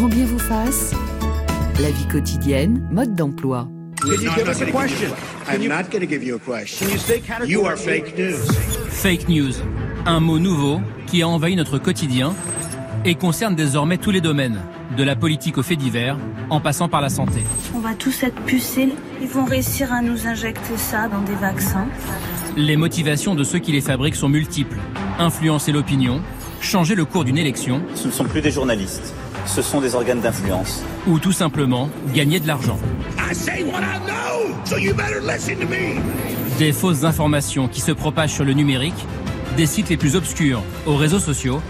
[0.00, 0.94] Grand bien vous fasse.
[1.78, 3.68] La vie quotidienne, mode d'emploi.
[8.88, 9.52] Fake news,
[10.06, 12.32] un mot nouveau qui a envahi notre quotidien
[13.04, 14.62] et concerne désormais tous les domaines,
[14.96, 16.16] de la politique aux faits divers,
[16.48, 17.42] en passant par la santé.
[17.74, 18.94] On va tous être pucés.
[19.20, 21.88] Ils vont réussir à nous injecter ça dans des vaccins.
[22.56, 24.78] Les motivations de ceux qui les fabriquent sont multiples.
[25.18, 26.22] Influencer l'opinion,
[26.62, 27.82] changer le cours d'une élection.
[27.94, 29.14] Ce ne sont plus des journalistes,
[29.46, 30.82] ce sont des organes d'influence.
[31.06, 32.78] Ou tout simplement gagner de l'argent.
[36.58, 39.06] Des fausses informations qui se propagent sur le numérique,
[39.56, 41.60] des sites les plus obscurs aux réseaux sociaux.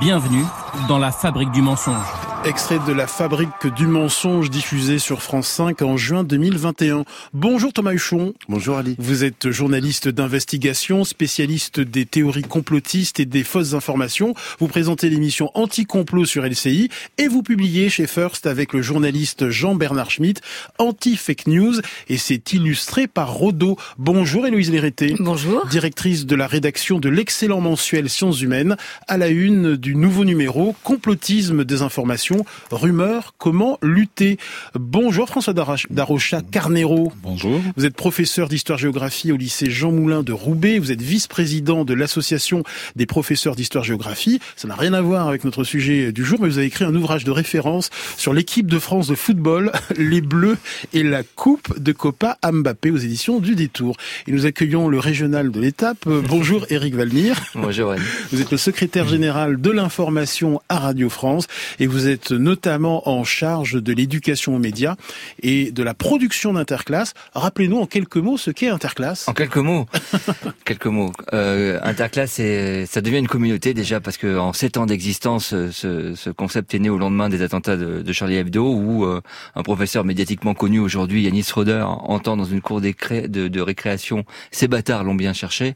[0.00, 0.44] Bienvenue
[0.88, 2.31] dans la fabrique du mensonge.
[2.44, 7.04] Extrait de la fabrique du mensonge diffusé sur France 5 en juin 2021.
[7.32, 8.34] Bonjour Thomas Huchon.
[8.48, 8.96] Bonjour Ali.
[8.98, 14.34] Vous êtes journaliste d'investigation, spécialiste des théories complotistes et des fausses informations.
[14.58, 20.10] Vous présentez l'émission Anti-complot sur LCI et vous publiez chez First avec le journaliste Jean-Bernard
[20.10, 20.40] Schmitt
[20.78, 21.74] Anti-fake news
[22.08, 23.78] et c'est illustré par Rodo.
[23.98, 25.14] Bonjour Héloïse Léreté.
[25.20, 25.64] Bonjour.
[25.68, 28.76] Directrice de la rédaction de l'excellent mensuel Sciences Humaines
[29.06, 32.31] à la une du nouveau numéro Complotisme des informations
[32.70, 34.38] rumeurs, comment lutter
[34.74, 37.12] Bonjour François Darocha Carnero.
[37.22, 37.60] Bonjour.
[37.76, 40.78] Vous êtes professeur d'histoire-géographie au lycée Jean Moulin de Roubaix.
[40.78, 42.62] Vous êtes vice-président de l'association
[42.96, 44.40] des professeurs d'histoire-géographie.
[44.56, 46.94] Ça n'a rien à voir avec notre sujet du jour, mais vous avez écrit un
[46.94, 50.58] ouvrage de référence sur l'équipe de France de football, les Bleus
[50.92, 53.96] et la Coupe de Copa Mbappé aux éditions du Détour.
[54.26, 56.06] Et nous accueillons le régional de l'étape.
[56.06, 57.36] Bonjour Eric Valmir.
[57.54, 57.94] Bonjour.
[58.32, 61.46] Vous êtes le secrétaire général de l'information à Radio France
[61.80, 64.96] et vous êtes notamment en charge de l'éducation aux médias
[65.42, 67.14] et de la production d'interclasse.
[67.34, 69.28] Rappelez-nous en quelques mots ce qu'est Interclasse.
[69.28, 69.86] En quelques mots,
[70.64, 71.12] quelques mots.
[71.32, 72.40] Euh, Interclasse,
[72.86, 76.78] ça devient une communauté déjà parce que en sept ans d'existence, ce, ce, concept est
[76.78, 79.20] né au lendemain des attentats de, de Charlie Hebdo, où euh,
[79.54, 84.68] un professeur médiatiquement connu aujourd'hui, Yanis Roder, entend dans une cour de, de récréation ces
[84.68, 85.74] bâtards l'ont bien cherché.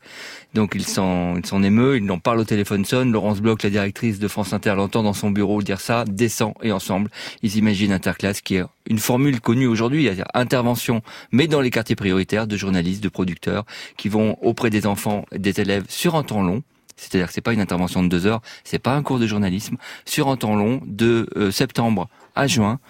[0.54, 3.12] Donc il s'en, il s'en émeut, il en parle au téléphone sonne.
[3.12, 6.04] Laurence Bloch, la directrice de France Inter, l'entend dans son bureau dire ça,
[6.62, 7.10] et ensemble,
[7.42, 11.02] ils imaginent Interclasse qui est une formule connue aujourd'hui, intervention,
[11.32, 13.64] mais dans les quartiers prioritaires de journalistes, de producteurs,
[13.96, 16.62] qui vont auprès des enfants, des élèves sur un temps long.
[16.96, 19.76] C'est-à-dire que c'est pas une intervention de deux heures, c'est pas un cours de journalisme,
[20.06, 22.80] sur un temps long de euh, septembre à juin,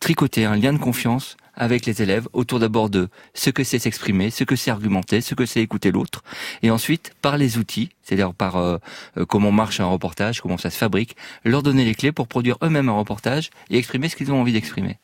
[0.00, 4.30] tricoter un lien de confiance avec les élèves autour d'abord de ce que c'est s'exprimer,
[4.30, 6.22] ce que c'est argumenter, ce que c'est écouter l'autre,
[6.62, 8.78] et ensuite par les outils, c'est-à-dire par euh,
[9.16, 12.56] euh, comment marche un reportage, comment ça se fabrique, leur donner les clés pour produire
[12.62, 14.98] eux-mêmes un reportage et exprimer ce qu'ils ont envie d'exprimer.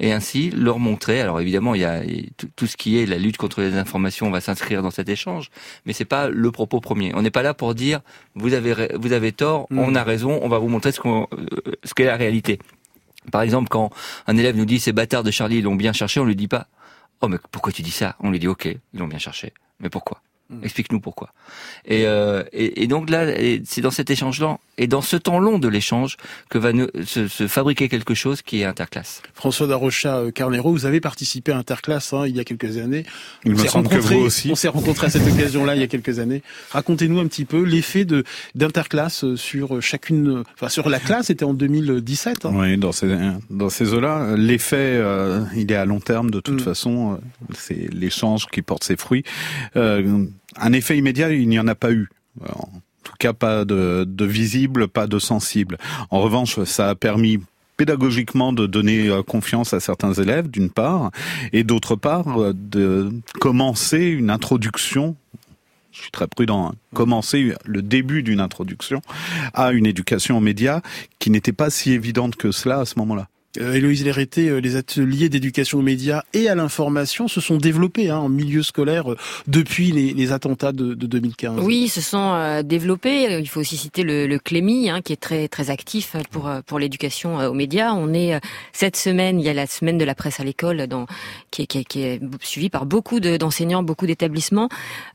[0.00, 1.20] Et ainsi leur montrer.
[1.20, 2.02] Alors évidemment, il y a
[2.56, 5.50] tout ce qui est la lutte contre les informations va s'inscrire dans cet échange,
[5.84, 7.14] mais c'est pas le propos premier.
[7.14, 8.00] On n'est pas là pour dire
[8.34, 9.78] vous avez vous avez tort, mmh.
[9.78, 12.58] on a raison, on va vous montrer ce qu'on euh, ce qu'est la réalité.
[13.30, 13.90] Par exemple, quand
[14.26, 16.48] un élève nous dit ces bâtards de Charlie, ils l'ont bien cherché, on lui dit
[16.48, 16.68] pas
[17.20, 18.16] Oh mais pourquoi tu dis ça?
[18.20, 19.52] On lui dit ok, ils l'ont bien cherché.
[19.78, 20.22] Mais pourquoi?
[20.50, 20.64] Mm.
[20.64, 21.32] Explique-nous pourquoi.
[21.84, 23.26] Et, euh, et, et, donc là,
[23.64, 26.16] c'est dans cet échange-là et dans ce temps long de l'échange
[26.48, 26.72] que va
[27.06, 29.22] se, se, fabriquer quelque chose qui est interclasse.
[29.34, 33.04] François Darocha euh, Carnero, vous avez participé à Interclasse hein, il y a quelques années.
[33.44, 34.50] Il me semble que vous aussi.
[34.50, 36.42] On s'est rencontrés à cette occasion-là il y a quelques années.
[36.70, 38.24] Racontez-nous un petit peu l'effet de
[38.54, 41.26] d'Interclasse sur chacune, enfin sur la classe.
[41.26, 42.46] C'était en 2017.
[42.46, 42.52] Hein.
[42.54, 43.16] Oui, dans ces
[43.50, 46.64] dans ces eaux-là, l'effet euh, il est à long terme de toute mm.
[46.64, 47.12] façon.
[47.12, 47.16] Euh,
[47.54, 49.24] c'est l'échange qui porte ses fruits.
[49.76, 52.08] Euh, un effet immédiat, il n'y en a pas eu.
[52.48, 55.78] En tout cas, pas de, visible, pas de sensible.
[56.10, 57.40] En revanche, ça a permis
[57.76, 61.10] pédagogiquement de donner euh, confiance à certains élèves, d'une part,
[61.54, 65.16] et d'autre part, euh, de commencer une introduction
[65.92, 69.02] je suis très prudent, hein, commencer le début d'une introduction
[69.54, 70.82] à une éducation aux médias
[71.18, 73.28] qui n'était pas si évidente que cela à ce moment-là.
[73.58, 78.18] Euh, Héloïse euh, les ateliers d'éducation aux médias et à l'information se sont développés hein,
[78.18, 79.16] en milieu scolaire euh,
[79.48, 81.58] depuis les, attentats de, de, 2015.
[81.60, 83.40] Oui, se sont euh, développés.
[83.40, 84.38] Il faut aussi citer le, le
[84.88, 87.92] hein, qui est très très actif pour pour l'éducation aux médias.
[87.92, 88.40] On est
[88.72, 90.86] cette semaine, il y a la semaine de la presse à l'école,
[91.50, 94.68] qui est, qui suivie par beaucoup d'enseignants, beaucoup d'établissements.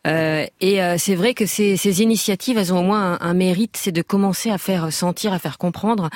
[0.05, 4.49] Et c'est vrai que ces, initiatives, elles ont au moins un mérite, c'est de commencer
[4.49, 6.09] à faire sentir, à faire comprendre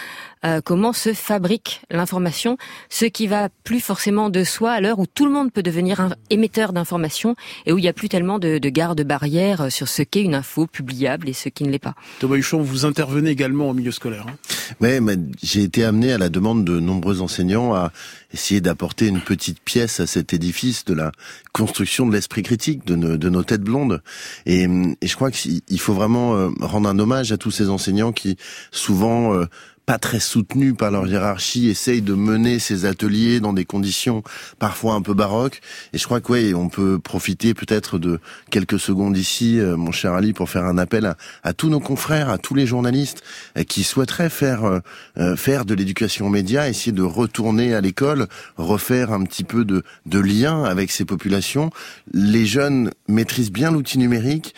[0.63, 2.57] comment se fabrique l'information information,
[2.89, 5.99] ce qui va plus forcément de soi à l'heure où tout le monde peut devenir
[5.99, 7.35] un émetteur d'informations
[7.67, 10.65] et où il n'y a plus tellement de, de garde-barrières sur ce qu'est une info
[10.65, 11.93] publiable et ce qui ne l'est pas.
[12.19, 14.25] Thomas Huchon, vous intervenez également au milieu scolaire.
[14.27, 14.35] Hein
[14.81, 17.91] oui, mais j'ai été amené à la demande de nombreux enseignants à
[18.33, 21.11] essayer d'apporter une petite pièce à cet édifice de la
[21.53, 24.01] construction de l'esprit critique de, nos, de nos têtes blondes.
[24.47, 28.11] Et, et je crois qu'il faut vraiment euh, rendre un hommage à tous ces enseignants
[28.11, 28.37] qui
[28.71, 29.45] souvent euh,
[29.89, 34.21] pas très soutenus par leur hiérarchie, essayent de mener ces ateliers dans des conditions
[34.59, 35.61] parfois un peu baroques.
[35.93, 38.19] Et je crois que ouais, on peut profiter peut-être de
[38.51, 42.29] quelques secondes ici, euh, mon cher Ali, pour faire un appel à, tous nos confrères,
[42.29, 43.23] à tous les journalistes
[43.57, 44.79] euh, qui souhaiteraient faire
[45.17, 48.27] euh, faire de l'éducation aux médias, essayer de retourner à l'école,
[48.57, 51.71] refaire un petit peu de, de lien avec ces populations.
[52.13, 54.53] Les jeunes maîtrisent bien l'outil numérique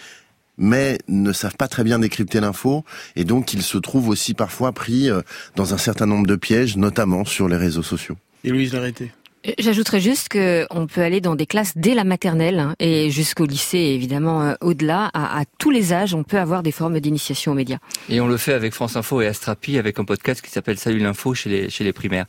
[0.61, 2.85] mais ne savent pas très bien décrypter l'info
[3.15, 5.21] et donc ils se trouvent aussi parfois pris euh,
[5.55, 8.15] dans un certain nombre de pièges, notamment sur les réseaux sociaux.
[8.43, 9.11] Et Louise Larrêté
[9.47, 13.45] euh, J'ajouterais juste qu'on peut aller dans des classes dès la maternelle hein, et jusqu'au
[13.45, 17.55] lycée, évidemment, euh, au-delà, à, tous les âges, on peut avoir des formes d'initiation aux
[17.55, 17.79] médias.
[18.07, 20.99] Et on le fait avec France Info et Astrapi, avec un podcast qui s'appelle Salut
[20.99, 22.27] l'info chez les, chez les primaires.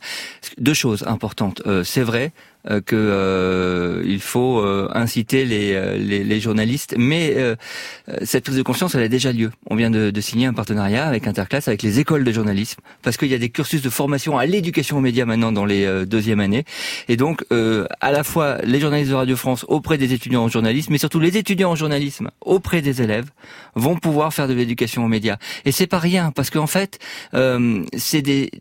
[0.57, 1.61] Deux choses importantes.
[1.83, 2.33] c'est vrai,
[2.71, 6.95] euh, que euh, il faut euh, inciter les, les, les, journalistes.
[6.97, 7.35] Mais
[8.23, 9.51] cette prise de conscience, elle a déjà lieu.
[9.69, 13.17] On vient de, de signer un partenariat avec Interclasse, avec les écoles de journalisme, parce
[13.17, 16.39] qu'il y a des cursus de formation à l'éducation aux médias maintenant dans les deuxièmes
[16.39, 16.63] années.
[17.09, 20.91] Et donc, à la fois les journalistes de Radio France auprès des étudiants en journalisme,
[20.91, 23.29] mais surtout les étudiants en journalisme auprès des élèves,
[23.75, 25.37] vont pouvoir faire de l'éducation aux médias.
[25.65, 26.99] Et c'est pas rien, parce qu'en fait,
[27.97, 28.51] c'est des...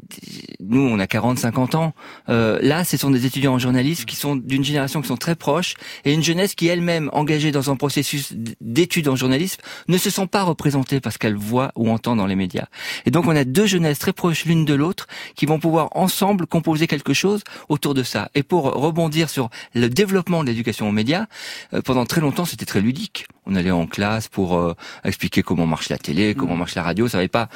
[0.60, 1.94] Nous, on a 40-50 ans.
[2.28, 5.74] là, ce sont des étudiants en journalisme qui sont d'une génération qui sont très proches
[6.04, 10.26] et une jeunesse qui elle-même engagée dans un processus d'études en journalisme ne se sent
[10.26, 12.66] pas représentée parce qu'elle voit ou entend dans les médias.
[13.06, 15.06] Et donc on a deux jeunesses très proches l'une de l'autre
[15.36, 18.30] qui vont pouvoir ensemble composer quelque chose autour de ça.
[18.34, 21.26] Et pour rebondir sur le développement de l'éducation aux médias,
[21.74, 23.26] euh, pendant très longtemps c'était très ludique.
[23.46, 24.74] On allait en classe pour euh,
[25.04, 27.08] expliquer comment marche la télé, comment marche la radio.
[27.08, 27.48] Ça n'avait pas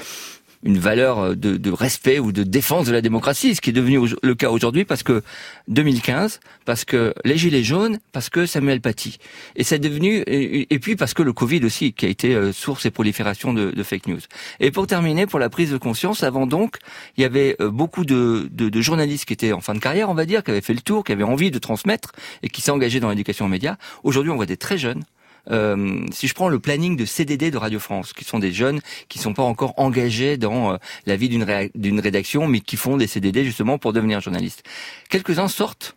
[0.67, 3.99] une valeur euh, de, respect ou de défense de la démocratie, ce qui est devenu
[4.23, 5.23] le cas aujourd'hui parce que
[5.69, 9.19] 2015, parce que les gilets jaunes, parce que Samuel Paty,
[9.55, 12.85] et c'est devenu et, puis parce que le Covid aussi qui a été euh, source
[12.87, 14.21] et prolifération de, de, fake news.
[14.61, 16.77] Et pour terminer, pour la prise de conscience, avant donc,
[17.17, 20.11] il y avait euh, beaucoup de, de, de journalistes qui étaient en fin de carrière,
[20.11, 22.13] on va dire, qui avaient fait le tour, qui avaient envie de transmettre
[22.43, 23.77] et qui s'engageaient dans l'éducation aux médias.
[24.03, 25.05] Aujourd'hui, on voit des très jeunes
[25.51, 28.81] euh, si je prends le planning de CDD de Radio France, qui sont des jeunes
[29.09, 30.77] qui sont pas encore engagés dans euh,
[31.07, 34.63] la vie d'une rédaction, mais qui font des CDD justement pour devenir journalistes.
[35.09, 35.97] Quelques-uns sortent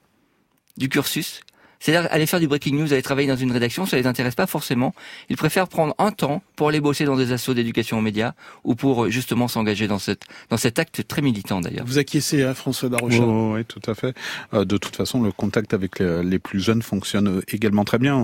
[0.77, 1.41] du cursus
[1.79, 4.47] c'est-à-dire aller faire du breaking news, aller travailler dans une rédaction, ça les intéresse pas
[4.47, 4.93] forcément.
[5.29, 8.33] Ils préfèrent prendre un temps pour aller bosser dans des assauts d'éducation aux médias
[8.63, 11.85] ou pour euh, justement s'engager dans cette dans cet acte très militant d'ailleurs.
[11.85, 14.15] Vous acquiescez, hein, François Darocha Oui, tout à fait.
[14.53, 18.15] Euh, de toute façon, le contact avec les, plus jeunes fonctionne également très bien.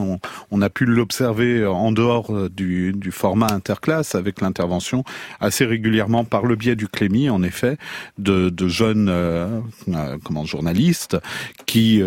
[0.51, 5.03] On, a pu l'observer en dehors euh, du, du format interclasse avec l'intervention
[5.39, 7.77] assez régulièrement par le biais du Clémy, en effet,
[8.17, 9.59] de, de jeunes euh,
[10.23, 11.17] comment journalistes
[11.65, 12.01] qui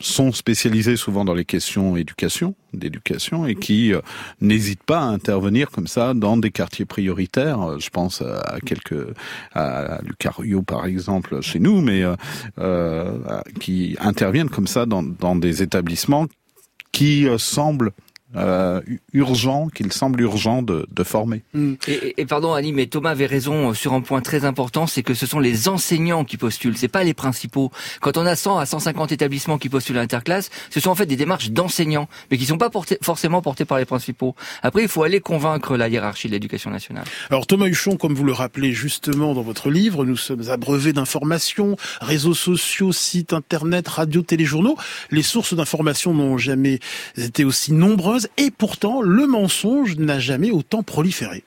[0.00, 4.00] sont spécialisés souvent dans les questions éducation, d'éducation, et qui euh,
[4.40, 7.78] n'hésitent pas à intervenir comme ça dans des quartiers prioritaires.
[7.78, 9.14] Je pense à quelques,
[9.54, 12.16] à Lucario par exemple chez nous, mais euh,
[12.58, 16.26] euh, qui interviennent comme ça dans, dans des établissements
[16.92, 17.92] qui semblent
[18.36, 18.80] euh,
[19.12, 21.42] urgent, qu'il semble urgent de, de former.
[21.52, 21.74] Mm.
[21.88, 25.14] Et, et, pardon Ali, mais Thomas avait raison sur un point très important, c'est que
[25.14, 27.70] ce sont les enseignants qui postulent, c'est pas les principaux.
[28.00, 31.06] Quand on a 100 à 150 établissements qui postulent à l'interclasse, ce sont en fait
[31.06, 34.34] des démarches d'enseignants, mais qui sont pas portés, forcément portées par les principaux.
[34.62, 37.04] Après, il faut aller convaincre la hiérarchie de l'éducation nationale.
[37.30, 41.76] Alors Thomas Huchon, comme vous le rappelez justement dans votre livre, nous sommes abreuvés d'informations,
[42.00, 44.76] réseaux sociaux, sites internet, radio, téléjournaux.
[45.10, 46.78] Les sources d'informations n'ont jamais
[47.16, 51.44] été aussi nombreuses et pourtant le mensonge n'a jamais autant proliféré.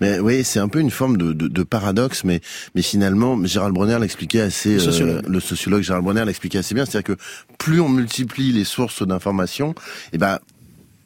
[0.00, 2.40] Mais oui, c'est un peu une forme de, paradoxe, mais
[2.74, 7.16] mais finalement, Gérald Bronner l'expliquait assez, le euh, sociologue, Gérald Bronner l'expliquait assez bien, c'est-à-dire
[7.16, 7.22] que
[7.58, 10.38] plus on multiplie les sources d'informations, et eh ben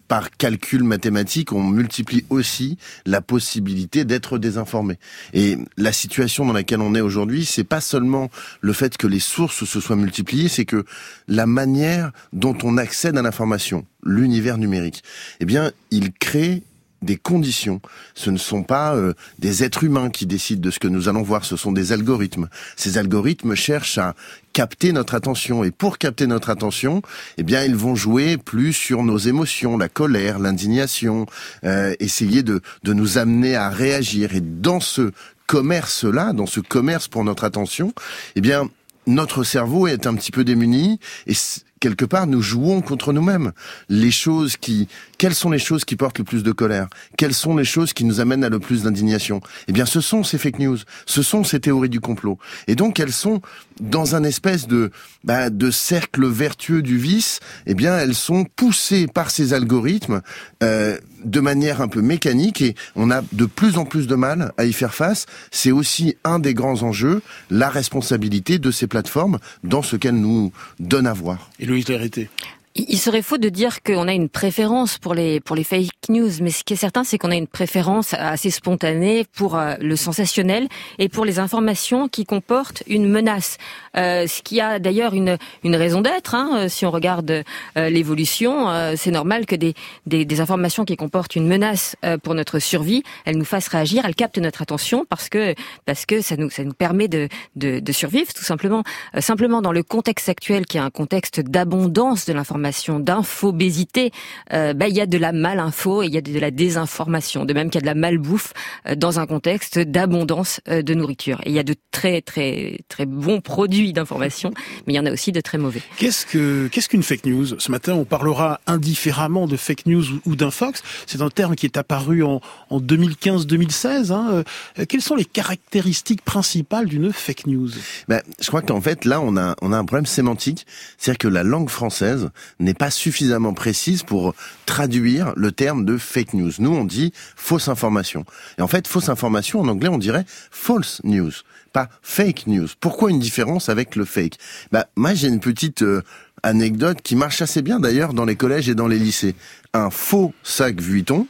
[0.09, 4.99] par calcul mathématique, on multiplie aussi la possibilité d'être désinformé.
[5.33, 9.21] Et la situation dans laquelle on est aujourd'hui, c'est pas seulement le fait que les
[9.21, 10.85] sources se soient multipliées, c'est que
[11.29, 15.03] la manière dont on accède à l'information, l'univers numérique,
[15.41, 16.63] eh bien, il crée
[17.03, 17.81] des conditions.
[18.15, 21.23] Ce ne sont pas euh, des êtres humains qui décident de ce que nous allons
[21.23, 22.49] voir, ce sont des algorithmes.
[22.77, 24.15] Ces algorithmes cherchent à
[24.53, 27.03] capter notre attention et pour capter notre attention,
[27.37, 31.27] eh bien ils vont jouer plus sur nos émotions, la colère, l'indignation,
[31.65, 35.13] euh, essayer de, de nous amener à réagir et dans ce
[35.47, 37.93] commerce-là, dans ce commerce pour notre attention,
[38.35, 38.69] eh bien
[39.07, 41.35] notre cerveau est un petit peu démuni et
[41.81, 43.53] quelque part, nous jouons contre nous-mêmes.
[43.89, 46.89] Les choses qui, quelles sont les choses qui portent le plus de colère?
[47.17, 49.41] Quelles sont les choses qui nous amènent à le plus d'indignation?
[49.69, 52.39] Eh bien, ce sont ces fake news, ce sont ces théories du complot.
[52.67, 53.41] Et donc, elles sont
[53.81, 54.91] dans un espèce de
[55.25, 57.41] bah, de cercle vertueux du vice.
[57.67, 60.23] Eh bien, elles sont poussées par ces algorithmes.
[60.63, 64.53] Euh, de manière un peu mécanique et on a de plus en plus de mal
[64.57, 65.27] à y faire face.
[65.51, 70.53] C'est aussi un des grands enjeux, la responsabilité de ces plateformes dans ce qu'elles nous
[70.79, 71.51] donnent à voir.
[71.59, 72.31] Et Louise Lérité
[72.77, 76.31] il serait faux de dire qu'on a une préférence pour les pour les fake news,
[76.43, 79.97] mais ce qui est certain, c'est qu'on a une préférence assez spontanée pour euh, le
[79.97, 80.69] sensationnel
[80.99, 83.57] et pour les informations qui comportent une menace.
[83.97, 86.35] Euh, ce qui a d'ailleurs une une raison d'être.
[86.35, 88.67] Hein, euh, si on regarde euh, l'évolution,
[88.97, 89.75] c'est normal que des,
[90.07, 94.15] des, des informations qui comportent une menace pour notre survie, elles nous fassent réagir, elles
[94.15, 95.55] captent notre attention parce que
[95.85, 98.83] parce que ça nous ça nous permet de de, de survivre tout simplement.
[99.19, 102.66] simplement dans le contexte actuel, qui est un contexte d'abondance de l'information
[103.01, 104.11] d'infobésité,
[104.53, 107.45] euh, bah, il y a de la malinfo et il y a de la désinformation,
[107.45, 108.53] de même qu'il y a de la malbouffe
[108.87, 111.41] euh, dans un contexte d'abondance euh, de nourriture.
[111.45, 114.53] Et il y a de très très très bons produits d'information,
[114.87, 115.83] mais il y en a aussi de très mauvais.
[115.97, 117.59] Qu'est-ce que qu'est-ce qu'une fake news?
[117.59, 120.83] Ce matin, on parlera indifféremment de fake news ou, d'un fox.
[121.07, 124.13] C'est un terme qui est apparu en, en 2015-2016.
[124.13, 124.45] Hein.
[124.89, 127.71] Quelles sont les caractéristiques principales d'une fake news?
[128.09, 130.67] Ben, Je crois qu'en fait, là, on a, on a un problème sémantique.
[130.99, 134.35] C'est-à-dire que la langue française n'est pas suffisamment précise pour
[134.65, 136.53] traduire le terme de fake news.
[136.59, 138.25] Nous, on dit fausse information.
[138.59, 141.33] Et en fait, fausse information, en anglais, on dirait false news,
[141.73, 142.69] pas fake news.
[142.81, 144.39] Pourquoi une différence avec le fake?
[144.73, 146.03] Bah, moi, j'ai une petite euh,
[146.43, 149.35] anecdote qui marche assez bien d'ailleurs dans les collèges et dans les lycées.
[149.75, 151.27] Un faux sac Vuitton,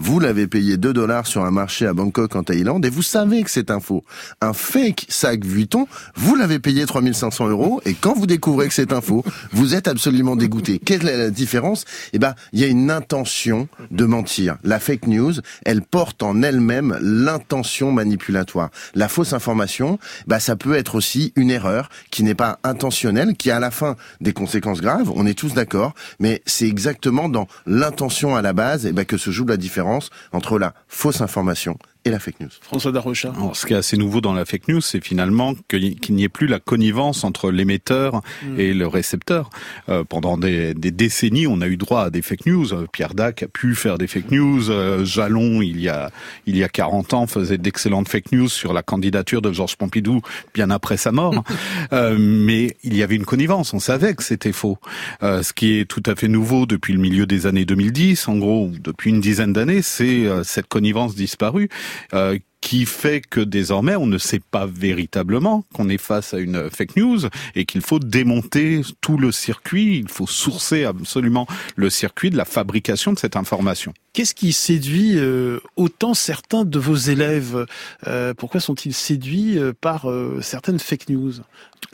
[0.00, 3.42] vous l'avez payé 2 dollars sur un marché à Bangkok en Thaïlande et vous savez
[3.42, 4.02] que c'est un faux.
[4.40, 8.94] Un fake sac Vuitton, vous l'avez payé 3500 euros et quand vous découvrez que c'est
[8.94, 10.78] un faux, vous êtes absolument dégoûté.
[10.78, 11.84] Quelle est la différence?
[12.14, 14.56] Eh ben, il y a une intention de mentir.
[14.64, 15.34] La fake news,
[15.66, 18.70] elle porte en elle-même l'intention manipulatoire.
[18.94, 23.50] La fausse information, bah, ça peut être aussi une erreur qui n'est pas intentionnelle, qui
[23.50, 25.12] a à la fin des conséquences graves.
[25.14, 29.18] On est tous d'accord, mais c'est exactement dans l'intention à la base, eh ben, que
[29.18, 29.89] se joue la différence
[30.32, 32.50] entre la fausse information et la fake news.
[32.60, 33.32] François Darocha.
[33.52, 36.46] ce qui est assez nouveau dans la fake news, c'est finalement qu'il n'y ait plus
[36.46, 38.60] la connivence entre l'émetteur mm.
[38.60, 39.50] et le récepteur.
[39.88, 42.66] Euh, pendant des, des, décennies, on a eu droit à des fake news.
[42.92, 44.70] Pierre Dac a pu faire des fake news.
[44.70, 46.10] Euh, Jalon, il y a
[46.46, 50.20] il y a 40 ans, faisait d'excellentes fake news sur la candidature de Georges Pompidou
[50.54, 51.44] bien après sa mort.
[51.92, 53.72] euh, mais il y avait une connivence.
[53.74, 54.78] On savait que c'était faux.
[55.22, 58.36] Euh, ce qui est tout à fait nouveau depuis le milieu des années 2010, en
[58.36, 61.68] gros depuis une dizaine d'années, c'est euh, cette connivence disparue.
[62.14, 66.68] Euh, qui fait que désormais on ne sait pas véritablement qu'on est face à une
[66.68, 67.20] fake news
[67.54, 72.44] et qu'il faut démonter tout le circuit, il faut sourcer absolument le circuit de la
[72.44, 73.94] fabrication de cette information.
[74.12, 77.64] Qu'est-ce qui séduit euh, autant certains de vos élèves
[78.06, 80.06] euh, Pourquoi sont-ils séduits par
[80.42, 81.32] certaines fake news?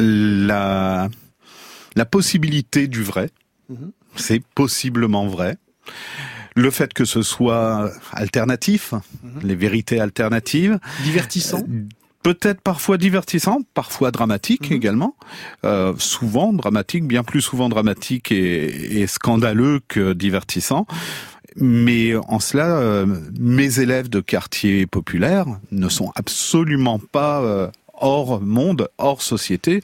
[0.00, 1.08] La
[1.96, 3.30] la possibilité du vrai,
[3.70, 3.90] mhm.
[4.16, 5.56] c'est possiblement vrai
[6.56, 9.42] le fait que ce soit alternatif, mhm.
[9.44, 10.78] les vérités alternatives.
[11.04, 11.82] Divertissant euh,
[12.22, 14.76] Peut-être parfois divertissant, parfois dramatique mhm.
[14.76, 15.16] également.
[15.64, 20.86] Euh, souvent dramatique, bien plus souvent dramatique et, scandaleux que divertissant.
[21.58, 23.06] Mais en cela, euh,
[23.38, 29.82] mes élèves de quartier populaire ne sont absolument pas hors monde, hors société.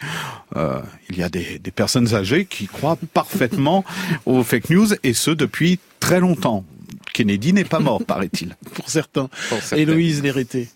[0.55, 3.85] il y a des, des, personnes âgées qui croient parfaitement
[4.27, 6.65] aux fake news et ce depuis très longtemps.
[7.13, 8.57] Kennedy n'est pas mort, paraît-il.
[8.75, 9.29] Pour certains.
[9.49, 9.77] Pour certains.
[9.77, 10.69] Héloïse Lérité.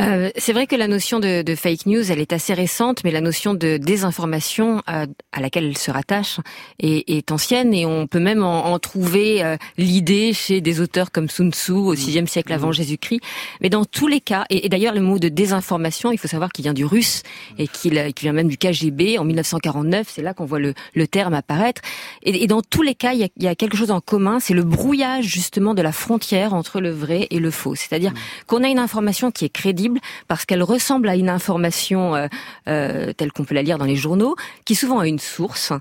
[0.00, 3.10] Euh, c'est vrai que la notion de, de, fake news, elle est assez récente, mais
[3.10, 6.38] la notion de désinformation euh, à laquelle elle se rattache
[6.78, 11.10] est, est, ancienne et on peut même en, en trouver euh, l'idée chez des auteurs
[11.10, 12.74] comme Sun Tzu au VIe siècle avant mmh.
[12.74, 13.20] Jésus-Christ.
[13.60, 16.50] Mais dans tous les cas, et, et d'ailleurs le mot de désinformation, il faut savoir
[16.50, 17.22] qu'il vient du russe
[17.58, 20.06] et qu'il vient même du KGB en 1949.
[20.08, 21.82] C'est là qu'on voit le, le, terme apparaître.
[22.22, 24.00] Et, et, dans tous les cas, il y, a, il y, a, quelque chose en
[24.00, 27.74] commun, c'est le brouillage justement de la frontière entre le vrai et le faux.
[27.74, 28.12] C'est-à-dire
[28.46, 29.89] qu'on a une information qui est crédible
[30.28, 32.26] parce qu'elle ressemble à une information euh,
[32.68, 35.72] euh, telle qu'on peut la lire dans les journaux, qui souvent a une source.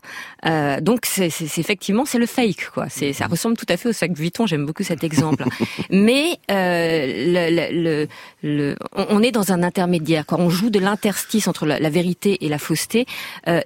[0.46, 2.88] Euh, donc c'est effectivement c'est le fake quoi.
[2.90, 4.46] C'est ça ressemble tout à fait au sac Vuitton.
[4.46, 5.46] J'aime beaucoup cet exemple.
[5.90, 8.08] Mais le,
[8.44, 10.26] le, on est dans un intermédiaire.
[10.26, 10.40] Quoi.
[10.40, 13.06] On joue de l'interstice entre la, vérité et la fausseté,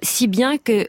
[0.02, 0.88] si bien que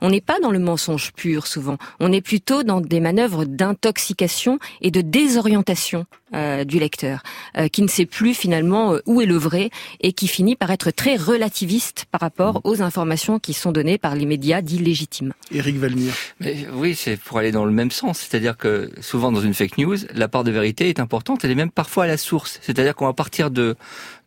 [0.00, 1.76] on n'est pas dans le mensonge pur souvent.
[2.00, 7.22] On est plutôt dans des manœuvres d'intoxication et de désorientation du lecteur,
[7.72, 9.70] qui ne sait plus finalement euh, où est le vrai
[10.00, 14.14] et qui finit par être très relativiste par rapport aux informations qui sont données par
[14.14, 15.32] les médias dits légitimes.
[15.52, 16.14] Éric Valmire.
[16.74, 18.18] oui, c'est pour aller dans le même sens.
[18.18, 21.44] C'est-à-dire que souvent dans une fake news, la part de vérité est importante.
[21.44, 22.58] Elle est même parfois à la source.
[22.62, 23.76] C'est-à-dire qu'on va partir de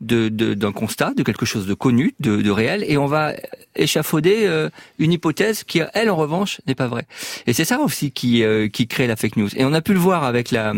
[0.05, 3.33] d'un de, d'un constat, de quelque chose de connu, de, de réel, et on va
[3.75, 4.69] échafauder euh,
[4.99, 7.05] une hypothèse qui, elle, en revanche, n'est pas vraie.
[7.47, 9.49] Et c'est ça aussi qui, euh, qui crée la fake news.
[9.55, 10.73] Et on a pu le voir avec la,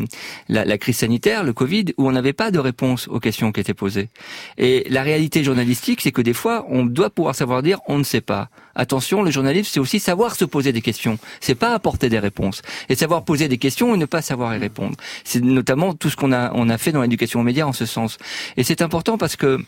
[0.49, 3.59] la, la crise sanitaire, le Covid, où on n'avait pas de réponse aux questions qui
[3.59, 4.09] étaient posées.
[4.57, 8.03] Et la réalité journalistique, c'est que des fois, on doit pouvoir savoir dire on ne
[8.03, 8.49] sait pas.
[8.75, 11.17] Attention, le journalisme, c'est aussi savoir se poser des questions.
[11.39, 12.61] C'est pas apporter des réponses.
[12.89, 14.95] Et savoir poser des questions et ne pas savoir y répondre.
[15.23, 17.87] C'est notamment tout ce qu'on a, on a fait dans l'éducation aux médias en ce
[17.87, 18.17] sens.
[18.55, 19.59] Et c'est important parce que,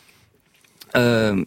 [0.95, 1.43] euh,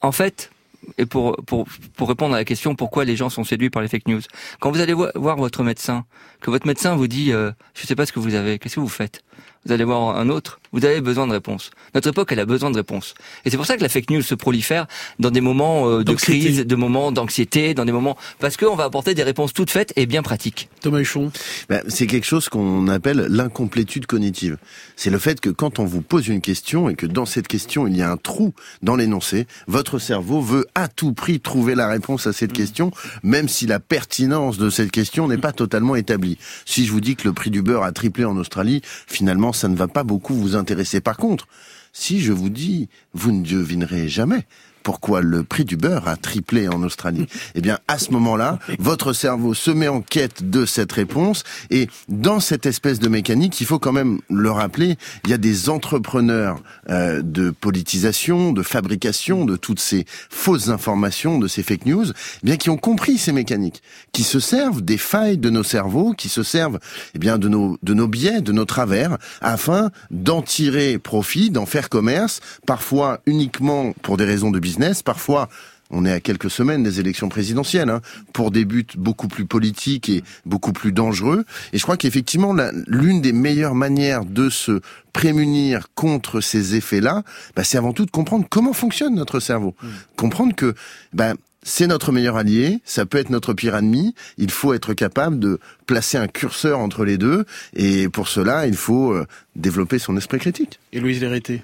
[0.00, 0.50] en fait,
[0.98, 1.68] et pour, pour,
[2.08, 4.20] répondre à la question pourquoi les gens sont séduits par les fake news,
[4.60, 6.04] quand vous allez voir votre médecin,
[6.40, 8.80] que votre médecin vous dit euh, je sais pas ce que vous avez, qu'est-ce que
[8.80, 9.22] vous faites?
[9.64, 11.70] Vous allez voir un autre, vous avez besoin de réponses.
[11.94, 13.14] Notre époque, elle a besoin de réponses.
[13.44, 14.86] Et c'est pour ça que la fake news se prolifère
[15.18, 18.84] dans des moments euh, de crise, de moments d'anxiété, dans des moments parce qu'on va
[18.84, 20.68] apporter des réponses toutes faites et bien pratiques.
[20.80, 21.30] Thomas Huchon.
[21.68, 24.56] Ben, c'est quelque chose qu'on appelle l'incomplétude cognitive.
[24.96, 27.86] C'est le fait que quand on vous pose une question et que dans cette question
[27.86, 31.88] il y a un trou dans l'énoncé, votre cerveau veut à tout prix trouver la
[31.88, 32.90] réponse à cette question,
[33.22, 36.38] même si la pertinence de cette question n'est pas totalement établie.
[36.64, 39.68] Si je vous dis que le prix du beurre a triplé en Australie, finalement ça
[39.68, 40.56] ne va pas beaucoup vous
[41.00, 41.46] Par contre,
[41.92, 44.46] si je vous dis, vous ne devinerez jamais
[44.82, 47.26] pourquoi le prix du beurre a triplé en Australie.
[47.54, 51.88] Eh bien, à ce moment-là, votre cerveau se met en quête de cette réponse et
[52.08, 55.68] dans cette espèce de mécanique, il faut quand même le rappeler, il y a des
[55.68, 56.60] entrepreneurs
[56.90, 62.14] euh, de politisation, de fabrication de toutes ces fausses informations, de ces fake news, eh
[62.42, 66.28] bien qui ont compris ces mécaniques, qui se servent des failles de nos cerveaux, qui
[66.28, 66.78] se servent
[67.14, 71.66] eh bien de nos de nos biais, de nos travers afin d'en tirer profit, d'en
[71.66, 74.71] faire commerce, parfois uniquement pour des raisons de business
[75.04, 75.48] Parfois,
[75.92, 78.00] on est à quelques semaines des élections présidentielles, hein,
[78.32, 81.44] pour des buts beaucoup plus politiques et beaucoup plus dangereux.
[81.72, 84.80] Et je crois qu'effectivement, l'une des meilleures manières de se
[85.12, 87.22] prémunir contre ces effets-là,
[87.54, 89.74] bah, c'est avant tout de comprendre comment fonctionne notre cerveau.
[89.82, 89.88] Mmh.
[90.16, 90.74] Comprendre que
[91.12, 94.14] bah, c'est notre meilleur allié, ça peut être notre pire ennemi.
[94.38, 98.74] Il faut être capable de placer un curseur entre les deux, et pour cela, il
[98.74, 100.80] faut euh, développer son esprit critique.
[100.92, 101.62] Et Louise Lérité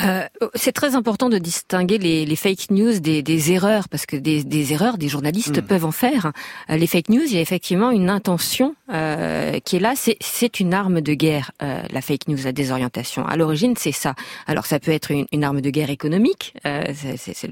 [0.00, 0.24] euh,
[0.54, 4.44] c'est très important de distinguer les, les fake news des, des, erreurs, parce que des,
[4.44, 5.66] des erreurs, des journalistes mm.
[5.66, 6.32] peuvent en faire.
[6.70, 9.94] Euh, les fake news, il y a effectivement une intention euh, qui est là.
[9.96, 13.26] C'est une arme de guerre, euh, la fake news, la désorientation.
[13.26, 14.14] À l'origine, c'est ça.
[14.46, 16.54] Alors, ça peut être une, une arme de guerre économique.
[16.66, 16.84] Euh,
[17.16, 17.50] c'est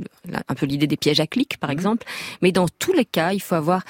[0.49, 1.75] un peu l'idée des pièges à clics, par mm.
[1.75, 2.07] exemple.
[2.42, 3.83] Mais dans tous les cas, il faut avoir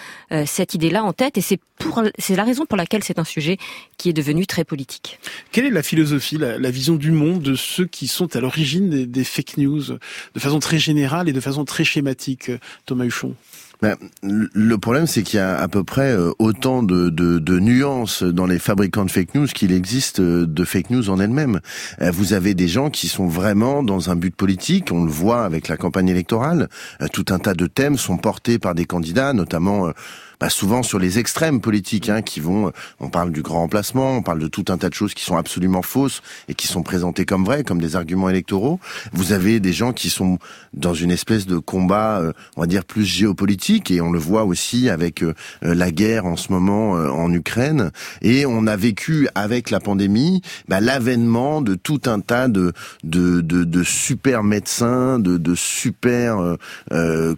[0.46, 3.58] cette idée-là en tête, et c'est pour c'est la raison pour laquelle c'est un sujet
[3.98, 5.18] qui est devenu très politique.
[5.50, 9.06] Quelle est la philosophie, la, la vision du monde de ceux qui sont à l'origine
[9.06, 9.82] des, fake news,
[10.34, 12.50] de façon très générale et de façon très schématique,
[12.84, 13.34] Thomas Huchon
[13.82, 18.46] ben, le problème, c'est qu'il y a à peu près euh, autant de, nuances dans
[18.46, 21.60] les fabricants de fake news qu'il existe euh, de fake news en elles-mêmes.
[22.00, 25.44] Euh, vous avez des gens qui sont vraiment dans un but politique, on le voit
[25.44, 26.68] avec la campagne électorale.
[27.12, 29.90] Tout un tas de thèmes sont portés par des candidats, notamment
[30.40, 34.22] bah, souvent sur les extrêmes politiques, hein, qui vont, on parle du grand remplacement, on
[34.22, 37.24] parle de tout un tas de choses qui sont absolument fausses et qui sont présentées
[37.24, 38.80] comme vraies, comme des arguments électoraux.
[39.12, 40.38] Vous avez des gens qui sont
[40.72, 44.44] dans une espèce de combat, euh, on va dire plus géopolitique, et on le voit
[44.44, 47.90] aussi avec euh, la guerre en ce moment euh, en Ukraine.
[48.22, 52.72] Et on a vécu avec la pandémie bah, l'avènement de tout un tas de
[53.04, 56.56] de, de, de super médecins, de, de super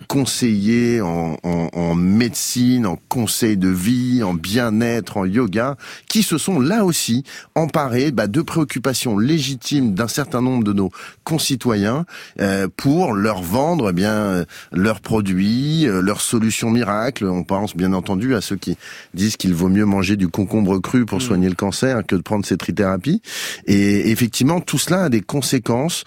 [0.08, 5.76] conseillers en, en, en médecine en conseil de vie, en bien-être, en yoga,
[6.08, 10.90] qui se sont là aussi emparés bah, de préoccupations légitimes d'un certain nombre de nos
[11.24, 12.06] concitoyens
[12.40, 17.26] euh, pour leur vendre eh bien euh, leurs produits, euh, leurs solutions miracles.
[17.26, 18.76] On pense bien entendu à ceux qui
[19.14, 21.22] disent qu'il vaut mieux manger du concombre cru pour mmh.
[21.22, 23.22] soigner le cancer que de prendre ces trithérapies.
[23.66, 26.04] Et effectivement, tout cela a des conséquences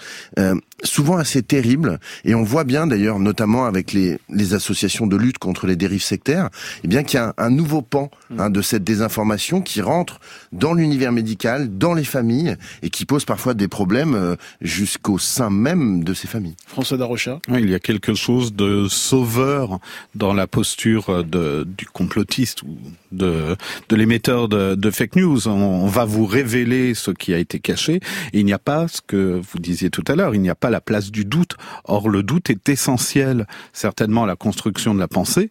[0.84, 2.00] souvent assez terribles.
[2.26, 6.04] Et on voit bien d'ailleurs, notamment avec les, les associations de lutte contre les dérives
[6.04, 6.50] sectaires,
[6.84, 10.20] eh bien qu'il y a un, nouveau pan hein, de cette désinformation qui rentre
[10.52, 15.50] dans l'univers médical, dans les familles, et qui pose parfois des problèmes euh, jusqu'au sein
[15.50, 16.56] même de ces familles.
[16.68, 19.80] François Darocha Il y a quelque chose de sauveur
[20.16, 22.78] dans la posture de, du complotiste ou
[23.12, 23.56] de,
[23.90, 25.48] de l'émetteur de, de, fake news.
[25.48, 27.96] On, va vous révéler ce qui a été caché.
[28.34, 30.56] Et il n'y a pas ce que vous disiez tout à l'heure, il n'y a
[30.56, 31.56] pas la place du doute.
[31.86, 35.50] Or, le doute est essentiel, certainement, à la construction de la pensée.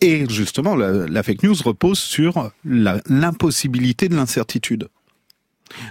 [0.00, 4.88] Et justement, la, fake news repose sur l'impossibilité de l'incertitude.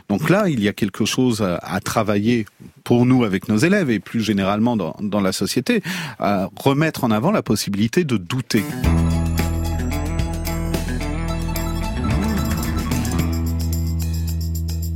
[0.10, 2.46] Donc là, il y a quelque chose à, travailler
[2.84, 5.82] pour nous avec nos élèves et plus généralement dans, la société,
[6.18, 8.64] à remettre en avant la possibilité de douter.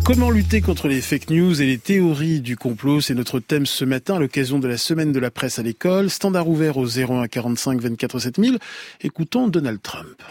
[0.06, 3.00] Comment lutter contre les fake news et les théories du complot?
[3.00, 6.10] C'est notre thème ce matin à l'occasion de la semaine de la presse à l'école.
[6.10, 8.60] Standard ouvert au 01 45 24 7000.
[9.02, 10.22] Écoutons Donald Trump.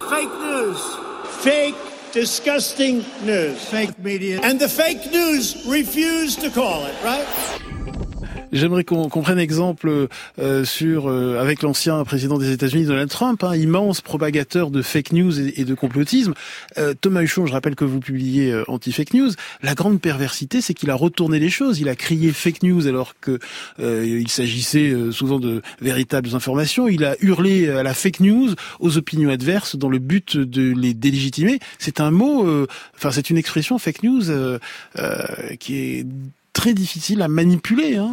[0.00, 0.76] Fake news.
[1.42, 1.76] Fake,
[2.12, 3.54] disgusting news.
[3.70, 4.40] Fake media.
[4.42, 7.26] And the fake news refuse to call it, right?
[8.52, 10.08] J'aimerais qu'on prenne exemple
[10.38, 15.12] euh, sur euh, avec l'ancien président des États-Unis Donald Trump, hein, immense propagateur de fake
[15.12, 16.34] news et, de complotisme.
[16.76, 19.30] Euh, Thomas Huchon, je rappelle que vous publiez anti-fake news.
[19.62, 21.78] La grande perversité, c'est qu'il a retourné les choses.
[21.78, 23.38] Il a crié fake news alors que
[23.78, 26.88] il s'agissait souvent de véritables informations.
[26.88, 30.94] Il a hurlé à la fake news, aux opinions adverses, dans le but de les
[30.94, 31.60] délégitimer.
[31.78, 34.22] C'est un mot, enfin c'est une expression fake news
[35.58, 36.06] qui est
[36.52, 37.96] très difficile à manipuler.
[37.96, 38.12] Hein.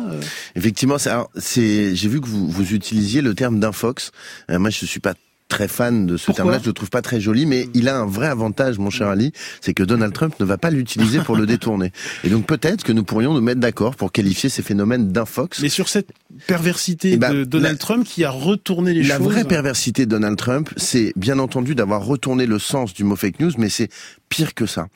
[0.55, 0.97] Effectivement,
[1.35, 1.95] c'est.
[1.95, 4.11] J'ai vu que vous, vous utilisiez le terme d'infox.
[4.49, 5.13] Euh, moi, je suis pas
[5.47, 8.05] très fan de ce terme-là, je le trouve pas très joli, mais il a un
[8.05, 11.45] vrai avantage, mon cher Ali, c'est que Donald Trump ne va pas l'utiliser pour le
[11.47, 11.91] détourner.
[12.23, 15.61] Et donc peut-être que nous pourrions nous mettre d'accord pour qualifier ces phénomènes d'infox.
[15.61, 16.09] Mais sur cette
[16.47, 19.09] perversité eh ben, de Donald Trump qui a retourné les choses.
[19.09, 23.15] La vraie perversité de Donald Trump, c'est bien entendu d'avoir retourné le sens du mot
[23.15, 23.89] fake news, mais c'est
[24.29, 24.87] pire que ça.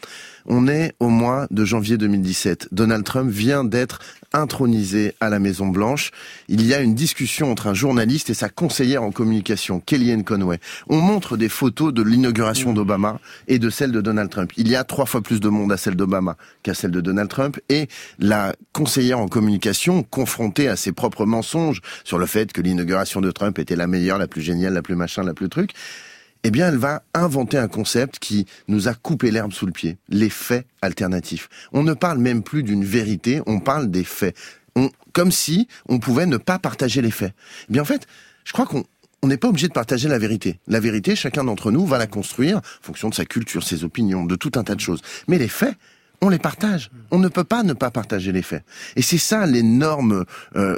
[0.45, 2.69] On est au mois de janvier 2017.
[2.71, 3.99] Donald Trump vient d'être
[4.34, 6.12] intronisé à la Maison Blanche.
[6.47, 10.60] Il y a une discussion entre un journaliste et sa conseillère en communication, Kellyanne Conway.
[10.88, 14.51] On montre des photos de l'inauguration d'Obama et de celle de Donald Trump.
[14.58, 17.30] Il y a trois fois plus de monde à celle d'Obama qu'à celle de Donald
[17.30, 17.88] Trump et
[18.19, 23.32] la conseillère en communication, confrontée à ses propres mensonges sur le fait que l'inauguration de
[23.32, 25.71] Trump était la meilleure, la plus géniale, la plus machin, la plus truc,
[26.43, 29.97] eh bien, elle va inventer un concept qui nous a coupé l'herbe sous le pied,
[30.10, 31.49] les faits alternatifs.
[31.71, 34.36] On ne parle même plus d'une vérité, on parle des faits.
[34.75, 37.34] On, comme si on pouvait ne pas partager les faits.
[37.69, 38.08] Eh bien, en fait,
[38.43, 38.84] je crois qu'on
[39.23, 40.60] on n'est pas obligé de partager la vérité.
[40.67, 44.25] La vérité, chacun d'entre nous va la construire en fonction de sa culture, ses opinions,
[44.25, 45.01] de tout un tas de choses.
[45.27, 45.75] Mais les faits,
[46.21, 46.89] on les partage.
[47.12, 48.63] On ne peut pas ne pas partager les faits.
[48.95, 50.25] Et c'est ça l'énorme
[50.56, 50.77] euh,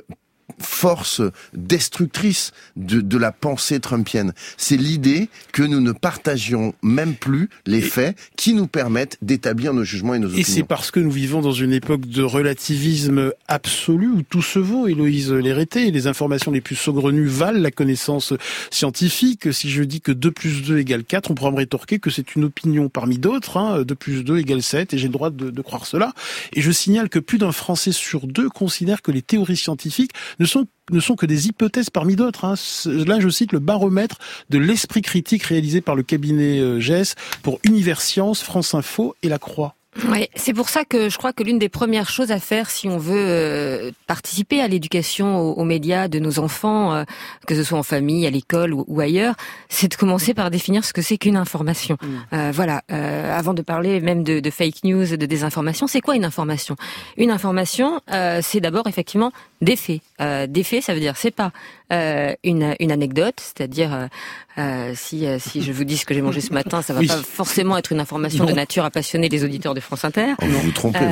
[0.66, 1.22] force
[1.54, 4.34] destructrice de, de la pensée trumpienne.
[4.58, 9.84] C'est l'idée que nous ne partagions même plus les faits qui nous permettent d'établir nos
[9.84, 10.42] jugements et nos opinions.
[10.42, 14.60] Et c'est parce que nous vivons dans une époque de relativisme absolu où tout se
[14.60, 18.34] vaut, Héloïse Lérété, et les informations les plus saugrenues valent la connaissance
[18.72, 19.54] scientifique.
[19.54, 22.36] Si je dis que 2 plus 2 égale 4, on pourra me rétorquer que c'est
[22.36, 23.58] une opinion parmi d'autres.
[23.58, 26.14] Hein, 2 plus 2 égale 7, et j'ai le droit de, de croire cela.
[26.54, 30.46] Et je signale que plus d'un Français sur deux considère que les théories scientifiques ne
[30.46, 30.53] sont
[30.92, 32.46] ne sont que des hypothèses parmi d'autres.
[32.46, 32.56] Hein.
[32.86, 34.18] Là, je cite le baromètre
[34.50, 39.30] de l'esprit critique réalisé par le cabinet euh, GES pour Univers Science, France Info et
[39.30, 39.76] La Croix.
[40.08, 42.88] Oui, c'est pour ça que je crois que l'une des premières choses à faire si
[42.88, 47.04] on veut euh, participer à l'éducation aux, médias de nos enfants, euh,
[47.48, 49.36] que ce soit en famille, à l'école ou, ailleurs,
[49.70, 51.98] c'est de commencer par définir ce que c'est qu'une information.
[52.02, 52.08] Mm.
[52.34, 56.26] Euh, voilà, avant de parler même de, de, fake news, de désinformation, c'est quoi une
[56.26, 56.76] information?
[57.18, 58.02] Une information,
[58.42, 60.02] c'est d'abord effectivement des faits.
[60.20, 61.52] des faits, ça veut dire c'est pas
[62.44, 64.10] une, une anecdote, c'est-à-dire
[64.58, 67.02] euh, si, euh, si je vous dis ce que j'ai mangé ce matin, ça va
[67.02, 70.34] pas forcément être une information de nature à passionner les auditeurs de France Inter.
[70.42, 71.00] Oh, vous vous trompez.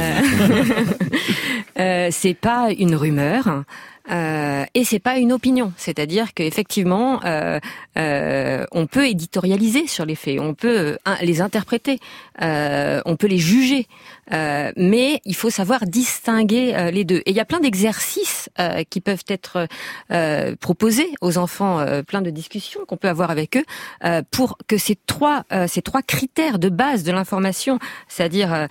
[1.80, 3.63] Euh, c'est pas une rumeur.
[4.12, 7.60] Euh, et c'est pas une opinion, c'est-à-dire qu'effectivement, euh,
[7.97, 11.99] euh, on peut éditorialiser sur les faits, on peut euh, les interpréter,
[12.41, 13.88] euh, on peut les juger,
[14.34, 17.22] euh, mais il faut savoir distinguer les deux.
[17.26, 18.50] Et il y a plein d'exercices
[18.89, 19.67] qui peuvent être
[20.60, 23.65] proposés aux enfants, plein de discussions qu'on peut avoir avec eux,
[24.32, 28.67] pour que ces trois ces trois critères de base de l'information, c'est-à-dire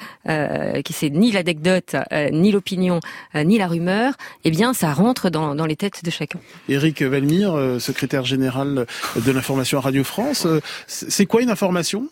[0.84, 1.96] qui c'est ni l'anecdote,
[2.32, 3.00] ni l'opinion,
[3.34, 6.38] ni la rumeur, eh bien ça rentre dans, dans les têtes de chacun.
[6.68, 12.08] Éric Valmire, euh, secrétaire général de l'information à Radio France, euh, c'est quoi une information?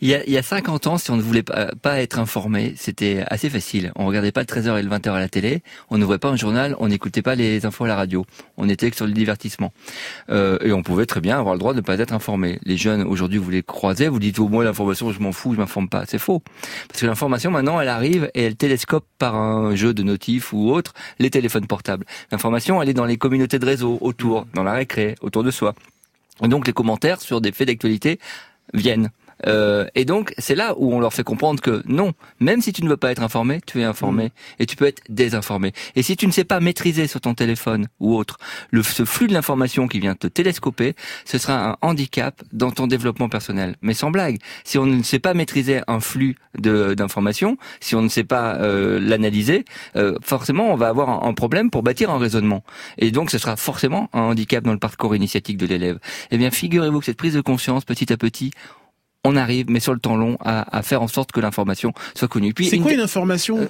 [0.00, 2.18] Il y, a, il y a 50 ans, si on ne voulait pas, pas être
[2.18, 3.92] informé, c'était assez facile.
[3.96, 6.36] On regardait pas le 13h et le 20h à la télé, on n'ouvrait pas un
[6.36, 8.24] journal, on n'écoutait pas les infos à la radio.
[8.56, 9.72] On était sur le divertissement.
[10.30, 12.58] Euh, et on pouvait très bien avoir le droit de ne pas être informé.
[12.64, 15.58] Les jeunes, aujourd'hui, vous les croisez, vous dites au moins l'information, je m'en fous, je
[15.58, 16.04] m'informe pas.
[16.06, 16.42] C'est faux.
[16.88, 20.70] Parce que l'information, maintenant, elle arrive et elle télescope par un jeu de notifs ou
[20.70, 25.14] autre les téléphones portables elle est dans les communautés de réseau, autour, dans la récré,
[25.20, 25.74] autour de soi.
[26.42, 28.18] Et donc les commentaires sur des faits d'actualité
[28.74, 29.10] viennent.
[29.46, 32.82] Euh, et donc, c'est là où on leur fait comprendre que non, même si tu
[32.82, 34.30] ne veux pas être informé, tu es informé mm.
[34.60, 35.72] et tu peux être désinformé.
[35.94, 38.38] Et si tu ne sais pas maîtriser sur ton téléphone ou autre
[38.70, 40.94] le, ce flux de l'information qui vient te télescoper,
[41.24, 43.76] ce sera un handicap dans ton développement personnel.
[43.82, 48.08] Mais sans blague, si on ne sait pas maîtriser un flux d'informations, si on ne
[48.08, 49.64] sait pas euh, l'analyser,
[49.96, 52.64] euh, forcément, on va avoir un, un, problème pour bâtir un raisonnement.
[52.98, 55.98] Et donc, ce sera forcément un handicap dans le parcours initiatique de l'élève.
[56.30, 58.52] Eh bien, figurez-vous que cette prise de conscience, petit à petit,
[59.26, 62.54] on arrive, mais sur le temps long, à, faire en sorte que l'information soit connue.
[62.62, 63.58] C'est quoi une information?
[63.58, 63.68] Euh,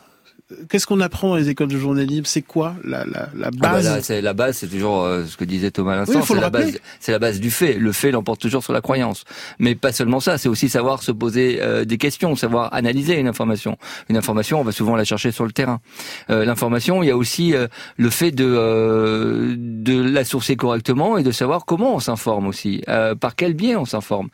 [0.69, 2.25] qu'est-ce qu'on apprend dans les écoles de journalisme?
[2.25, 4.01] C'est quoi la, la, la ah bah base?
[4.03, 6.23] c'est La base, c'est toujours euh, ce que disait Thomas l'instant.
[6.23, 6.79] c'est la base.
[7.01, 7.75] C'est la base du fait.
[7.75, 9.25] Le fait l'emporte toujours sur la croyance.
[9.59, 10.39] Mais pas seulement ça.
[10.39, 13.77] C'est aussi savoir se poser euh, des questions, savoir analyser une information.
[14.09, 15.81] Une information, on va souvent la chercher sur le terrain.
[16.31, 17.55] Euh, l'information, il y a aussi
[17.97, 22.83] le fait de de la sourcer correctement et de savoir comment on s'informe aussi.
[23.21, 24.29] par quel biais on s'informe.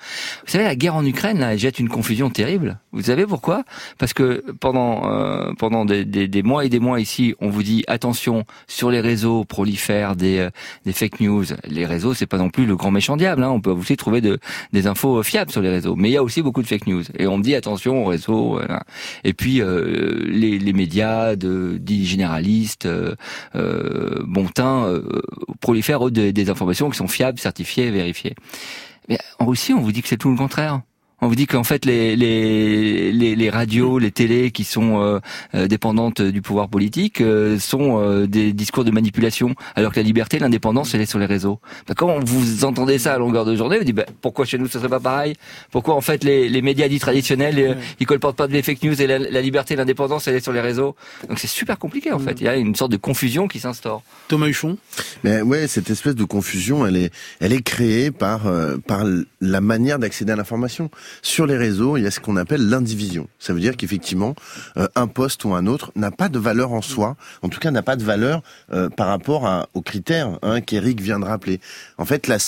[0.45, 2.79] Vous savez, la guerre en Ukraine, là, elle jette une confusion terrible.
[2.93, 3.65] Vous savez pourquoi?
[3.99, 8.45] Parce que pendant pendant des des, mois et des mois ici, on vous dit attention
[8.67, 10.51] sur les réseaux prolifèrent des, euh,
[10.85, 11.45] des fake news.
[11.69, 13.43] Les réseaux, c'est pas non plus le grand méchant diable.
[13.43, 13.51] Hein.
[13.51, 14.39] On peut aussi trouver de,
[14.73, 17.05] des infos fiables sur les réseaux, mais il y a aussi beaucoup de fake news.
[17.19, 18.61] Et on me dit attention aux réseaux.
[19.25, 23.15] Et puis euh, les, les, médias de dits généralistes, euh,
[23.55, 24.89] euh bon teint,
[25.61, 28.35] prolifèrent des, des informations qui sont fiables, certifiées, vérifiées.
[29.09, 30.81] Mais en Russie, on vous dit que c'est tout le contraire.
[31.25, 35.21] On vous dit qu'en fait les, les, les, radios, les télés qui sont euh,
[35.55, 40.41] euh, dépendantes du pouvoir politique euh, sont des discours de manipulation, alors que la liberté,
[40.41, 41.61] l'indépendance, elle est sur les réseaux.
[41.87, 44.67] Bah, quand vous entendez ça à longueur de journée, vous dites bah, pourquoi chez nous
[44.67, 45.35] ce serait pas pareil?
[45.71, 49.07] Pourquoi en fait les, les médias dits traditionnels, ils colportent pas de fake news et
[49.07, 50.97] la, liberté, l'indépendance, elle est sur les réseaux?
[51.29, 52.41] Donc c'est super compliqué en fait.
[52.41, 54.03] Il y a une sorte de confusion qui s'instaure.
[54.27, 54.77] Thomas Huchon?
[55.23, 58.41] Mais ouais, cette espèce de confusion, elle est, elle est créée par
[58.89, 59.05] par
[59.41, 60.91] la manière d'accéder à l'information.
[61.21, 63.29] Sur les réseaux, il y a ce qu'on appelle l'indivision.
[63.39, 64.35] Ça veut dire qu'effectivement,
[64.77, 67.71] euh, un poste ou un autre n'a pas de valeur en soi, en tout cas
[67.71, 71.61] n'a pas de valeur euh, par rapport à, aux critères hein, qu'Eric vient de rappeler.
[71.99, 72.39] En fait, la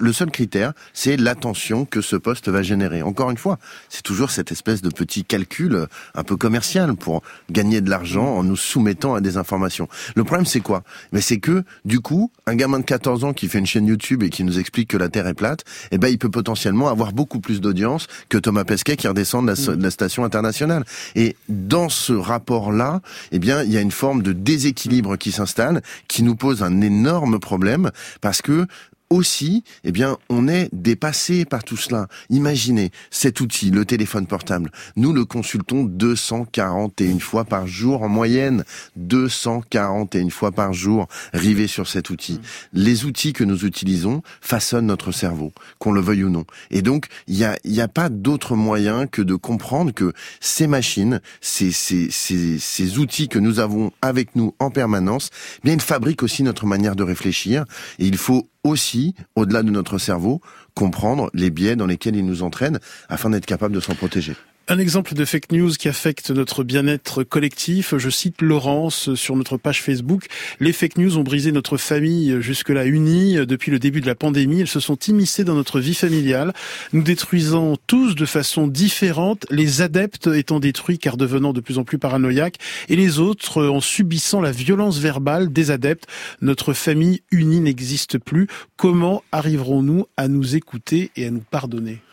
[0.00, 3.02] le seul critère, c'est l'attention que ce poste va générer.
[3.02, 3.58] Encore une fois,
[3.88, 8.26] c'est toujours cette espèce de petit calcul euh, un peu commercial pour gagner de l'argent
[8.26, 9.88] en nous soumettant à des informations.
[10.16, 10.82] Le problème, c'est quoi?
[11.12, 14.22] Mais c'est que, du coup, un gamin de 14 ans qui fait une chaîne YouTube
[14.22, 17.12] et qui nous explique que la Terre est plate, eh ben, il peut potentiellement avoir
[17.12, 20.84] beaucoup plus d'audience que Thomas Pesquet qui redescend de la, station internationale.
[21.14, 23.00] Et dans ce rapport-là,
[23.32, 26.80] eh bien, il y a une forme de déséquilibre qui s'installe, qui nous pose un
[26.80, 28.66] énorme problème parce que
[29.10, 32.08] aussi, eh bien, on est dépassé par tout cela.
[32.30, 34.70] Imaginez cet outil, le téléphone portable.
[34.96, 38.64] Nous le consultons 241 fois par jour en moyenne.
[38.96, 42.40] 241 fois par jour, rivés sur cet outil.
[42.72, 46.44] Les outils que nous utilisons façonnent notre cerveau, qu'on le veuille ou non.
[46.70, 50.66] Et donc, il n'y a, y a pas d'autre moyen que de comprendre que ces
[50.66, 55.74] machines, ces, ces, ces, ces outils que nous avons avec nous en permanence, eh bien,
[55.74, 57.64] ils fabriquent aussi notre manière de réfléchir.
[57.98, 60.40] Et il faut aussi, au-delà de notre cerveau,
[60.74, 64.34] comprendre les biais dans lesquels il nous entraîne afin d'être capable de s'en protéger.
[64.66, 67.94] Un exemple de fake news qui affecte notre bien-être collectif.
[67.98, 70.24] Je cite Laurence sur notre page Facebook.
[70.58, 74.62] Les fake news ont brisé notre famille jusque-là unie depuis le début de la pandémie.
[74.62, 76.54] Elles se sont immiscées dans notre vie familiale,
[76.94, 81.84] nous détruisant tous de façon différente, les adeptes étant détruits car devenant de plus en
[81.84, 82.56] plus paranoïaques
[82.88, 86.06] et les autres en subissant la violence verbale des adeptes.
[86.40, 88.46] Notre famille unie n'existe plus.
[88.78, 92.03] Comment arriverons-nous à nous écouter et à nous pardonner?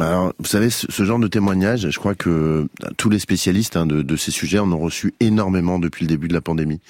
[0.00, 3.76] Bah alors, vous savez, ce, genre de témoignage, je crois que euh, tous les spécialistes
[3.76, 6.80] hein, de, ces sujets en ont reçu énormément depuis le début de la pandémie.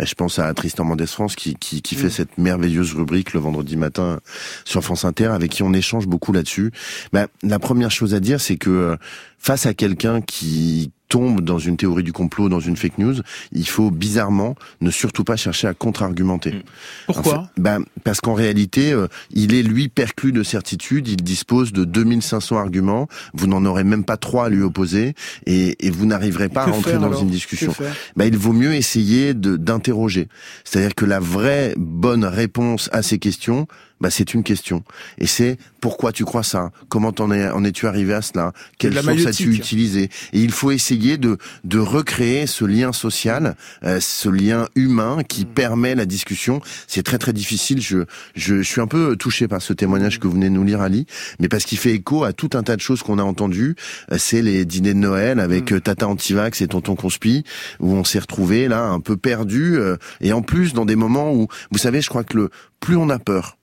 [0.00, 2.10] Euh, je pense à Tristan Mendes France qui, qui, fait mm.
[2.10, 4.18] cette merveilleuse rubrique le vendredi matin
[4.64, 6.72] sur France Inter, avec qui on échange beaucoup là-dessus.
[7.12, 8.96] Bah, la première chose à dire, c'est que euh,
[9.38, 13.14] face à quelqu'un qui tombe dans une théorie du complot, dans une fake news,
[13.52, 16.50] il faut bizarrement ne surtout pas chercher à contre-argumenter.
[16.50, 16.62] Mm.
[17.06, 21.84] Pourquoi ben, Parce qu'en réalité, euh, il est lui perclus de certitude, il dispose de
[21.84, 25.14] 2500 arguments, vous n'en aurez même pas trois à lui opposer,
[25.46, 27.72] et, et vous n'arriverez pas à rentrer dans une discussion.
[28.16, 30.26] Ben, il vaut mieux essayer d'interroger.
[30.64, 33.68] C'est-à-dire que la vraie bonne réponse à ces questions,
[34.00, 34.82] bah, c'est une question.
[35.18, 36.70] Et c'est pourquoi tu crois ça?
[36.88, 38.52] Comment en, es, en es-tu arrivé à cela?
[38.78, 44.00] Quelle source as-tu utilisé Et il faut essayer de, de recréer ce lien social, euh,
[44.00, 45.48] ce lien humain qui mm.
[45.48, 46.60] permet la discussion.
[46.86, 47.80] C'est très très difficile.
[47.80, 47.98] Je,
[48.34, 51.06] je, suis un peu touché par ce témoignage que vous venez de nous lire, Ali,
[51.38, 53.76] mais parce qu'il fait écho à tout un tas de choses qu'on a entendues.
[54.12, 55.76] Euh, c'est les dîners de Noël avec mm.
[55.76, 57.44] euh, Tata Antivax et Tonton Conspi,
[57.80, 59.78] où on s'est retrouvé là un peu perdu,
[60.20, 63.08] et en plus dans des moments où, vous savez, je crois que le plus on
[63.08, 63.56] a peur,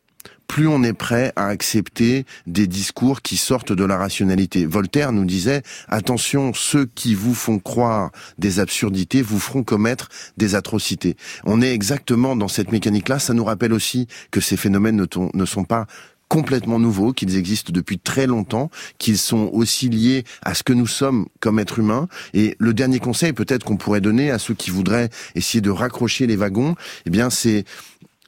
[0.52, 4.66] plus on est prêt à accepter des discours qui sortent de la rationalité.
[4.66, 10.56] Voltaire nous disait, attention, ceux qui vous font croire des absurdités vous feront commettre des
[10.56, 11.16] atrocités.
[11.46, 13.18] On est exactement dans cette mécanique-là.
[13.18, 15.88] Ça nous rappelle aussi que ces phénomènes ne, sont pas
[16.28, 20.88] complètement nouveaux, qu'ils existent depuis très longtemps, qu'ils sont aussi liés à ce que nous
[20.88, 22.10] sommes comme êtres humains.
[22.34, 26.28] Et le dernier conseil peut-être qu'on pourrait donner à ceux qui voudraient essayer de raccrocher
[26.28, 27.64] les wagons, eh bien c'est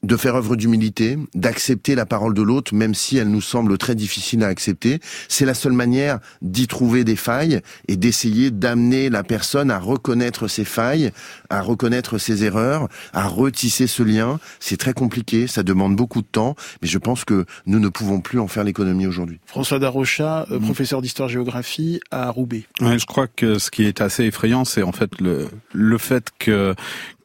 [0.03, 3.95] de faire œuvre d'humilité, d'accepter la parole de l'autre, même si elle nous semble très
[3.95, 4.99] difficile à accepter.
[5.27, 10.47] C'est la seule manière d'y trouver des failles et d'essayer d'amener la personne à reconnaître
[10.47, 11.11] ses failles,
[11.49, 14.39] à reconnaître ses erreurs, à retisser ce lien.
[14.59, 18.19] C'est très compliqué, ça demande beaucoup de temps, mais je pense que nous ne pouvons
[18.19, 19.39] plus en faire l'économie aujourd'hui.
[19.45, 20.63] François Darocha, euh, mm.
[20.63, 22.63] professeur d'histoire-géographie à Roubaix.
[22.81, 26.27] Ouais, je crois que ce qui est assez effrayant, c'est en fait le, le fait
[26.39, 26.75] que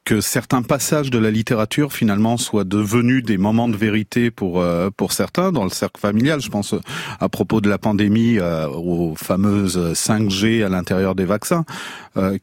[0.09, 4.89] que certains passages de la littérature finalement soient devenus des moments de vérité pour euh,
[4.89, 6.41] pour certains dans le cercle familial.
[6.41, 6.81] Je pense euh,
[7.21, 11.67] à propos de la pandémie euh, aux fameuses 5G à l'intérieur des vaccins,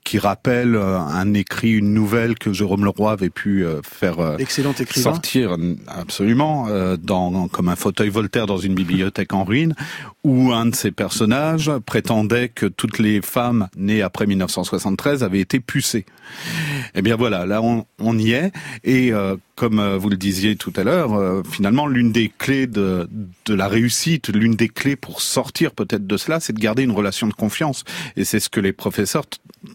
[0.05, 6.67] qui rappellent un écrit, une nouvelle que Jérôme Leroy avait pu faire Excellent sortir absolument
[6.97, 9.75] dans comme un fauteuil Voltaire dans une bibliothèque en ruine,
[10.23, 15.59] où un de ses personnages prétendait que toutes les femmes nées après 1973 avaient été
[15.59, 16.05] pucées.
[16.93, 18.51] Eh bien voilà, là on, on y est.
[18.83, 22.67] Et euh, comme euh, vous le disiez tout à l'heure, euh, finalement l'une des clés
[22.67, 23.09] de,
[23.45, 26.91] de la réussite, l'une des clés pour sortir peut-être de cela, c'est de garder une
[26.91, 27.83] relation de confiance.
[28.15, 29.25] Et c'est ce que les professeurs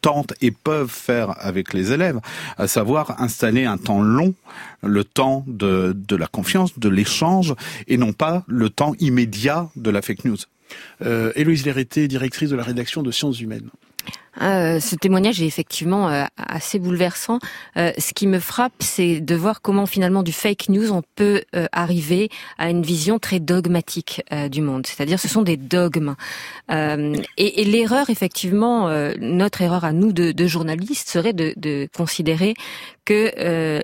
[0.02, 2.20] tentent et peuvent faire avec les élèves,
[2.58, 4.34] à savoir installer un temps long,
[4.82, 7.54] le temps de, de la confiance, de l'échange,
[7.88, 10.38] et non pas le temps immédiat de la fake news.
[11.02, 13.68] Euh, Léreté, directrice de la rédaction de Sciences Humaines.
[14.40, 17.38] Euh, ce témoignage est effectivement euh, assez bouleversant.
[17.76, 21.42] Euh, ce qui me frappe, c'est de voir comment finalement du fake news on peut
[21.72, 24.86] arriver à une vision très dogmatique du monde.
[24.86, 26.14] C'est-à-dire, ce sont des dogmes.
[26.70, 32.54] et, et l'erreur, effectivement, notre erreur à nous de, de journalistes serait de, de, considérer
[33.04, 33.82] que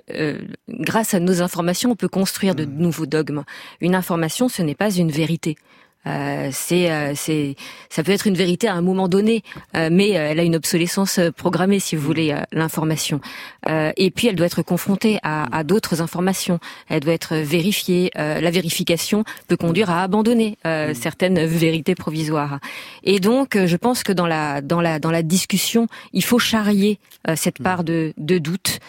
[0.69, 2.77] grâce à nos informations, on peut construire de mmh.
[2.77, 3.43] nouveaux dogmes.
[3.81, 5.57] Une information, ce n'est pas une vérité.
[6.07, 7.55] Euh, c'est, euh, c'est,
[7.89, 9.43] ça peut être une vérité à un moment donné,
[9.75, 13.19] euh, mais elle a une obsolescence programmée, si vous voulez, l'information.
[13.67, 16.59] et puis elle doit être confrontée à, à d'autres informations.
[16.87, 18.11] Elle doit être vérifiée.
[18.15, 20.57] la vérification peut conduire à abandonner
[20.93, 22.59] certaines vérités provisoires.
[23.03, 26.99] Et donc, je pense que dans la dans la dans la discussion, il faut charrier
[27.35, 28.79] cette part de, de doute,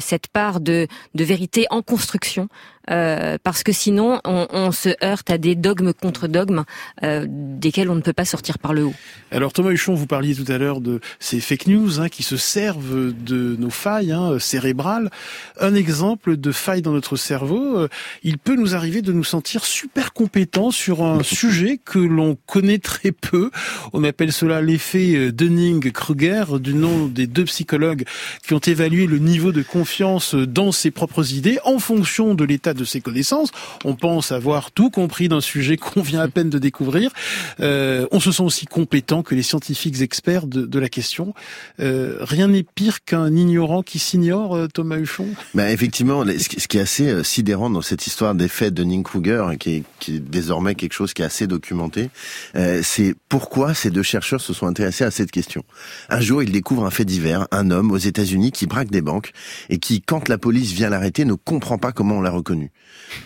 [0.00, 2.48] cette part de de vérité en construction.
[2.90, 6.64] Euh, parce que sinon on, on, se heurte à des dogmes contre dogmes
[7.02, 8.94] euh, desquels on ne peut pas sortir par le haut.
[9.30, 12.36] Alors Thomas Huchon, vous parliez tout à l'heure de ces fake news hein, qui se
[12.36, 15.10] servent de nos failles hein, cérébrales.
[15.60, 17.88] Un exemple de faille dans notre cerveau, euh,
[18.22, 22.78] il peut nous arriver de nous sentir super compétents sur un sujet que l'on connaît
[22.78, 23.50] très peu.
[23.94, 28.04] On appelle cela l'effet euh, Dunning-Kruger, du nom des deux psychologues
[28.46, 32.73] qui ont évalué le niveau de confiance dans ses propres idées en fonction de l'état
[32.74, 33.50] de ses connaissances.
[33.84, 37.10] On pense avoir tout compris d'un sujet qu'on vient à peine de découvrir.
[37.60, 41.34] Euh, on se sent aussi compétent que les scientifiques experts de, de la question.
[41.80, 46.78] Euh, rien n'est pire qu'un ignorant qui s'ignore, euh, Thomas Huchon bah, Effectivement, ce qui
[46.78, 50.92] est assez sidérant dans cette histoire d'effet de Dunning-Kruger, qui est, qui est désormais quelque
[50.92, 52.10] chose qui est assez documenté,
[52.82, 55.64] c'est pourquoi ces deux chercheurs se sont intéressés à cette question.
[56.08, 59.32] Un jour, ils découvrent un fait divers, un homme aux États-Unis qui braque des banques
[59.68, 62.63] et qui, quand la police vient l'arrêter, ne comprend pas comment on l'a reconnu.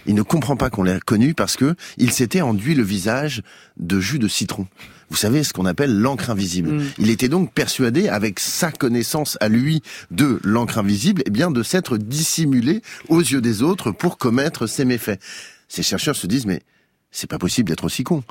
[0.07, 3.43] Il ne comprend pas qu'on l'ait connu parce que il s'était enduit le visage
[3.79, 4.67] de jus de citron.
[5.11, 6.71] Vous savez ce qu'on appelle l'encre invisible.
[6.71, 6.85] Mm.
[6.99, 11.63] Il était donc persuadé, avec sa connaissance à lui de l'encre invisible, eh bien de
[11.63, 15.21] s'être dissimulé aux yeux des autres pour commettre ses méfaits.
[15.69, 16.61] Ces chercheurs se disent mais
[17.11, 18.23] c'est pas possible d'être aussi con.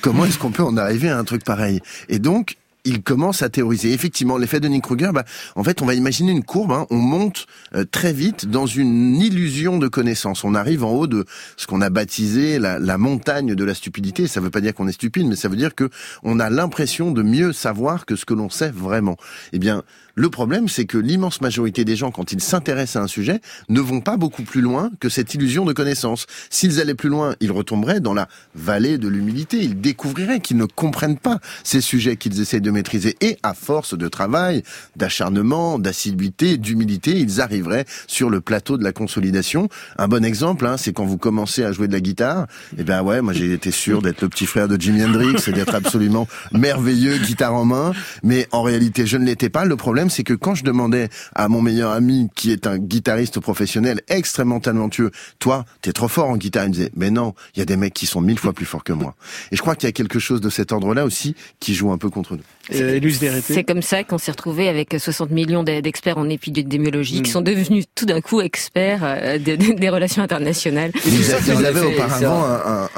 [0.00, 1.80] Comment est-ce qu'on peut en arriver à un truc pareil?
[2.08, 3.92] Et donc, il commence à théoriser.
[3.92, 6.72] Effectivement, l'effet de Nick-Kruger, bah, en fait, on va imaginer une courbe.
[6.72, 6.86] Hein.
[6.90, 10.44] on monte euh, très vite dans une illusion de connaissance.
[10.44, 11.24] On arrive en haut de
[11.56, 14.26] ce qu'on a baptisé la, la, montagne de la stupidité.
[14.26, 15.90] Ça ne veut pas dire qu'on est stupide, mais ça veut dire que
[16.22, 19.16] on a l'impression de mieux savoir que ce que l'on sait vraiment.
[19.52, 19.82] Eh bien,
[20.14, 23.80] le problème, c'est que l'immense majorité des gens, quand ils s'intéressent à un sujet, ne
[23.80, 26.26] vont pas beaucoup plus loin que cette illusion de connaissance.
[26.50, 29.58] S'ils allaient plus loin, ils retomberaient dans la vallée de l'humilité.
[29.58, 33.16] Ils découvriraient qu'ils ne comprennent pas ces sujets qu'ils essayent de maîtriser.
[33.22, 34.62] Et à force de travail,
[34.96, 39.68] d'acharnement, d'assiduité, d'humilité, ils arriveraient sur le plateau de la consolidation.
[39.96, 42.46] Un bon exemple, hein, c'est quand vous commencez à jouer de la guitare.
[42.76, 45.52] Eh ben ouais, moi j'ai été sûr d'être le petit frère de Jimi Hendrix et
[45.52, 47.92] d'être absolument merveilleux, guitare en main.
[48.22, 49.64] Mais en réalité, je ne l'étais pas.
[49.64, 53.40] Le problème c'est que quand je demandais à mon meilleur ami, qui est un guitariste
[53.40, 57.60] professionnel extrêmement talentueux, toi, t'es trop fort en guitare, il me disait, mais non, il
[57.60, 59.14] y a des mecs qui sont mille fois plus forts que moi.
[59.50, 61.98] Et je crois qu'il y a quelque chose de cet ordre-là aussi qui joue un
[61.98, 62.42] peu contre nous.
[62.72, 63.00] Euh,
[63.42, 67.32] c'est comme ça qu'on s'est retrouvé avec 60 millions d'experts en épidémiologie qui mm.
[67.32, 70.92] sont devenus tout d'un coup experts euh, des relations internationales.
[71.04, 72.88] ils, avaient auparavant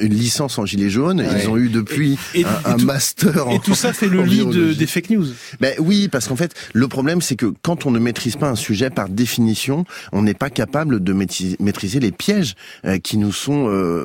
[0.00, 1.24] une licence en gilet jaune.
[1.40, 2.18] Ils ont eu depuis
[2.64, 3.48] un, master.
[3.52, 5.26] Et tout ça fait le lit des fake news.
[5.60, 8.56] Ben oui, parce qu'en fait, le problème c'est que quand on ne maîtrise pas un
[8.56, 13.52] sujet par définition, on n'est pas capable de maîtriser les pièges euh, qui nous sont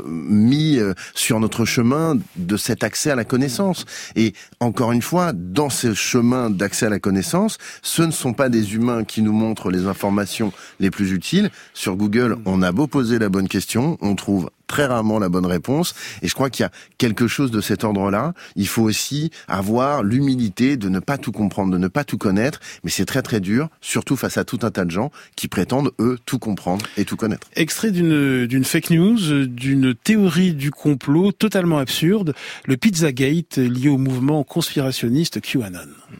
[0.05, 0.79] mis
[1.15, 3.85] sur notre chemin de cet accès à la connaissance.
[4.15, 8.49] Et encore une fois, dans ce chemin d'accès à la connaissance, ce ne sont pas
[8.49, 11.49] des humains qui nous montrent les informations les plus utiles.
[11.73, 15.45] Sur Google, on a beau poser la bonne question, on trouve très rarement la bonne
[15.45, 15.95] réponse.
[16.21, 18.33] Et je crois qu'il y a quelque chose de cet ordre-là.
[18.55, 22.59] Il faut aussi avoir l'humilité de ne pas tout comprendre, de ne pas tout connaître.
[22.83, 25.91] Mais c'est très très dur, surtout face à tout un tas de gens qui prétendent,
[25.99, 27.47] eux, tout comprendre et tout connaître.
[27.55, 32.33] Extrait d'une, fake news, d'une théorie du complot totalement absurde,
[32.65, 35.79] le Pizzagate lié au mouvement conspirationniste QAnon.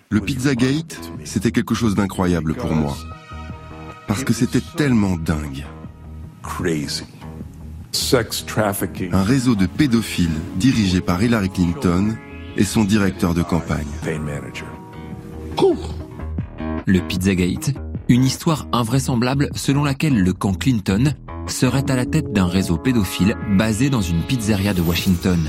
[0.09, 2.97] Le Pizzagate, c'était quelque chose d'incroyable pour moi.
[4.07, 5.65] Parce que c'était tellement dingue.
[6.41, 7.03] Crazy.
[9.11, 12.15] Un réseau de pédophiles dirigé par Hillary Clinton
[12.55, 13.87] et son directeur de campagne.
[16.85, 17.73] Le Pizzagate,
[18.07, 21.13] une histoire invraisemblable selon laquelle le camp Clinton
[21.47, 25.39] serait à la tête d'un réseau pédophile basé dans une pizzeria de Washington.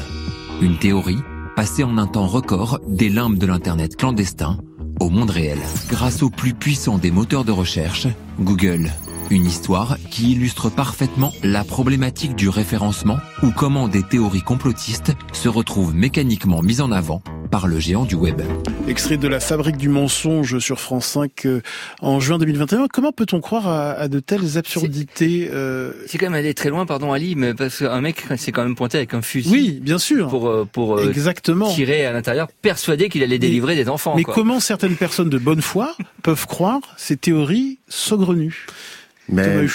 [0.61, 1.19] Une théorie
[1.55, 4.59] passée en un temps record des limbes de l'Internet clandestin
[5.01, 5.59] au monde réel.
[5.89, 8.09] Grâce au plus puissant des moteurs de recherche,
[8.41, 8.91] Google,
[9.31, 15.49] une histoire qui illustre parfaitement la problématique du référencement ou comment des théories complotistes se
[15.49, 18.43] retrouvent mécaniquement mises en avant par le géant du web.
[18.87, 21.61] Extrait de la fabrique du mensonge sur France 5 euh,
[22.01, 22.89] en juin 2021.
[22.93, 25.93] Comment peut-on croire à, de telles absurdités euh...
[26.07, 28.75] C'est quand même aller très loin, pardon Ali, mais parce qu'un mec s'est quand même
[28.75, 29.51] pointé avec un fusil.
[29.51, 30.29] Oui, bien sûr.
[30.29, 31.73] Pour euh, pour euh, Exactement.
[31.73, 34.15] tirer à l'intérieur, persuadé qu'il allait délivrer des enfants.
[34.17, 38.67] Mais comment certaines personnes de bonne foi peuvent croire ces théories saugrenues?
[39.29, 39.67] Mais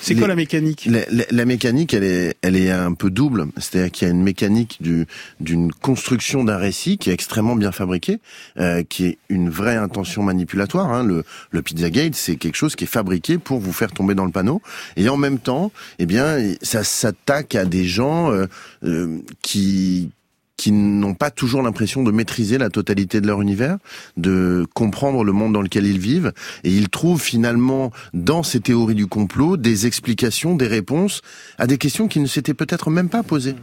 [0.00, 0.88] c'est quoi la mécanique?
[1.30, 3.46] la, mécanique, elle est, elle est un peu double.
[3.56, 5.06] C'est-à-dire qu'il y a une mécanique du,
[5.40, 8.20] d'une construction d'un récit qui est extrêmement bien fabriqué,
[8.58, 10.90] euh, qui est une vraie intention manipulatoire.
[10.92, 11.04] Hein.
[11.04, 14.32] Le, le Pizzagate, c'est quelque chose qui est fabriqué pour vous faire tomber dans le
[14.32, 14.60] panneau.
[14.96, 18.46] Et en même temps, eh bien, ça s'attaque à des gens euh,
[18.84, 20.10] euh, qui
[20.56, 23.78] qui n'ont pas toujours l'impression de maîtriser la totalité de leur univers,
[24.16, 26.32] de comprendre le monde dans lequel ils vivent,
[26.62, 31.22] et ils trouvent finalement dans ces théories du complot des explications, des réponses
[31.58, 33.56] à des questions qui ne s'étaient peut-être même pas posées.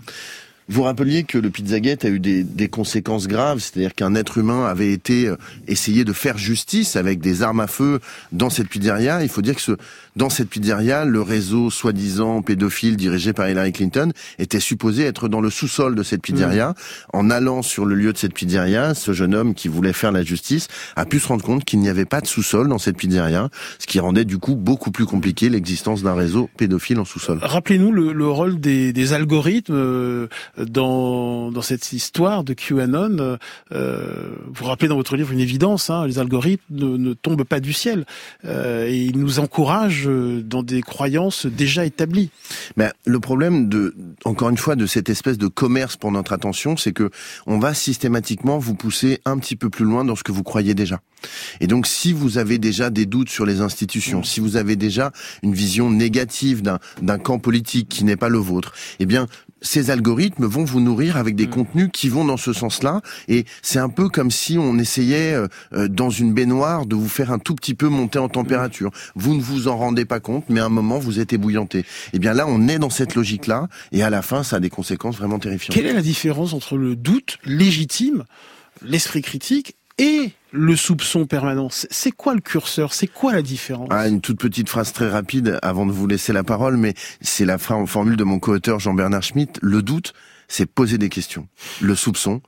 [0.72, 4.66] Vous rappeliez que le Pizzagate a eu des, des conséquences graves, c'est-à-dire qu'un être humain
[4.66, 5.36] avait été euh,
[5.68, 8.00] essayé de faire justice avec des armes à feu
[8.32, 9.22] dans cette pizzeria.
[9.22, 9.74] Il faut dire que ce,
[10.16, 15.42] dans cette pizzeria, le réseau soi-disant pédophile dirigé par Hillary Clinton était supposé être dans
[15.42, 16.70] le sous-sol de cette pizzeria.
[16.70, 16.76] Mmh.
[17.14, 20.24] En allant sur le lieu de cette pizzeria, ce jeune homme qui voulait faire la
[20.24, 23.50] justice a pu se rendre compte qu'il n'y avait pas de sous-sol dans cette pizzeria,
[23.80, 27.40] ce qui rendait du coup beaucoup plus compliqué l'existence d'un réseau pédophile en sous-sol.
[27.42, 33.38] Rappelez-nous le, le, rôle des, des algorithmes euh, dans, dans cette histoire de QAnon.
[33.72, 37.60] Euh, vous rappelez dans votre livre une évidence, hein, les algorithmes ne, ne, tombent pas
[37.60, 38.06] du ciel
[38.46, 42.30] euh, et ils nous encouragent dans des croyances déjà établies.
[42.78, 43.96] Mais le problème de,
[44.26, 47.10] encore une fois, de cette espèce de commerce pour notre attention, c'est que
[47.48, 50.74] on va systématiquement vous pousser un petit peu plus loin dans ce que vous croyez
[50.74, 51.02] déjà.
[51.60, 55.12] Et donc, si vous avez déjà des doutes sur les institutions, si vous avez déjà
[55.44, 59.28] une vision négative d'un camp politique qui n'est pas le vôtre, eh bien,
[59.62, 61.52] ces algorithmes vont vous nourrir avec des mm.
[61.52, 63.02] contenus qui vont dans ce sens-là.
[63.28, 67.08] Et c'est un peu comme si on essayait, euh, euh, dans une baignoire, de vous
[67.08, 68.92] faire un tout petit peu monter en température.
[69.16, 71.86] Vous ne vous en rendez pas compte, mais à un moment, vous êtes ébouillanté.
[72.14, 73.68] Eh bien là, on est dans cette logique-là.
[73.92, 75.76] Et à la fin, ça a des conséquences vraiment terrifiantes.
[75.76, 78.24] Quelle est la différence entre le doute légitime,
[78.82, 82.94] l'esprit critique et le soupçon permanent C'est quoi le curseur?
[82.94, 83.88] C'est quoi la différence?
[83.92, 87.46] Ah, Une toute petite phrase très rapide avant de vous laisser la parole, mais c'est
[87.46, 89.60] la formule de mon co-auteur Jean-Bernard Schmitt.
[89.62, 90.14] Le doute,
[90.48, 91.48] c'est poser des questions.
[91.80, 92.42] Le soupçon,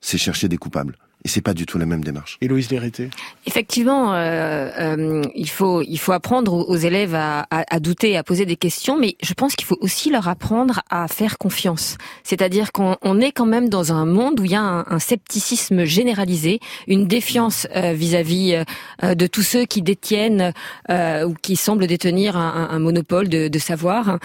[0.00, 0.96] c'est chercher des coupables.
[1.24, 2.38] Et c'est pas du tout la même démarche.
[2.40, 3.10] Héloïse Lérité
[3.46, 8.22] Effectivement, euh, euh, il faut il faut apprendre aux élèves à, à, à, douter, à
[8.22, 11.96] poser des questions, mais je pense qu'il faut aussi leur apprendre à faire confiance.
[12.24, 14.98] C'est-à-dire qu'on on est quand même dans un monde où il y a un, un
[14.98, 18.64] scepticisme généralisé, une défiance euh, vis-à-vis
[19.02, 20.52] euh, de tous ceux qui détiennent
[20.90, 24.18] euh, ou qui semblent détenir un, un monopole de, de savoir,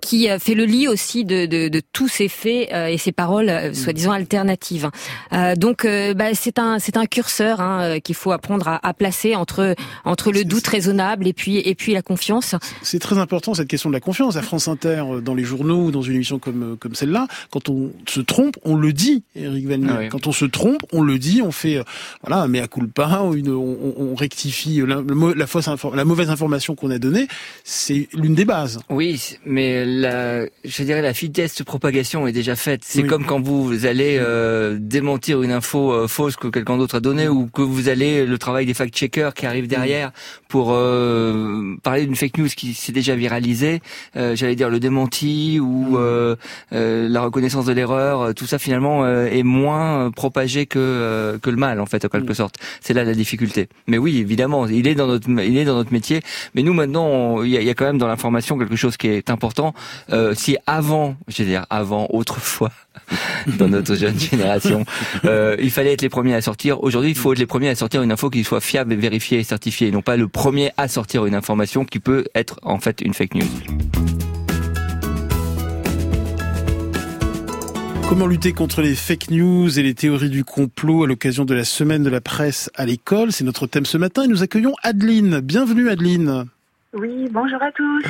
[0.00, 4.12] qui fait le lit aussi de, de, de tous ces faits et ces paroles soi-disant
[4.12, 4.90] alternatives.
[5.56, 9.74] donc bah, c'est un c'est un curseur hein, qu'il faut apprendre à, à, placer entre
[10.04, 12.54] entre le doute raisonnable et puis et puis la confiance.
[12.82, 14.36] C'est très important cette question de la confiance.
[14.36, 17.92] À France Inter, dans les journaux ou dans une émission comme comme celle-là, quand on
[18.06, 21.42] se trompe, on le dit, Eric Van ah Quand on se trompe, on le dit,
[21.42, 21.82] on fait
[22.22, 25.02] voilà un mea culpa, une, on, on rectifie la,
[25.34, 27.28] la, fausse la mauvaise information qu'on a donnée.
[27.64, 28.80] C'est l'une des bases.
[28.90, 32.82] Oui, mais la, je dirais la vitesse de propagation est déjà faite.
[32.84, 37.00] C'est comme quand vous allez euh, démentir une info euh, fausse que quelqu'un d'autre a
[37.00, 40.12] donnée ou que vous allez le travail des fact-checkers qui arrivent derrière
[40.54, 43.80] pour euh, parler d'une fake news qui s'est déjà viralisée.
[44.14, 45.98] J'allais dire le démenti ou
[46.70, 48.32] la reconnaissance de l'erreur.
[48.34, 52.54] Tout ça finalement est moins propagé que que le mal en fait en quelque sorte.
[52.80, 53.68] C'est là la difficulté.
[53.88, 56.20] Mais oui, évidemment, il est dans notre il est dans notre métier.
[56.54, 59.08] Mais nous maintenant, il y a, y a, quand même dans l'information quelque chose qui
[59.08, 59.74] est important.
[60.34, 62.70] si avant, je veux dire avant autrefois,
[63.58, 64.84] dans notre jeune génération.
[65.24, 66.82] Euh, il fallait être les premiers à sortir.
[66.82, 69.38] Aujourd'hui, il faut être les premiers à sortir une info qui soit fiable, et vérifiée
[69.38, 70.43] et certifiée, non pas le premier
[70.76, 73.46] à sortir une information qui peut être en fait une fake news.
[78.10, 81.64] Comment lutter contre les fake news et les théories du complot à l'occasion de la
[81.64, 83.32] semaine de la presse à l'école?
[83.32, 85.40] C'est notre thème ce matin et nous accueillons Adeline.
[85.40, 86.44] Bienvenue Adeline.
[86.92, 88.04] Oui, bonjour à tous.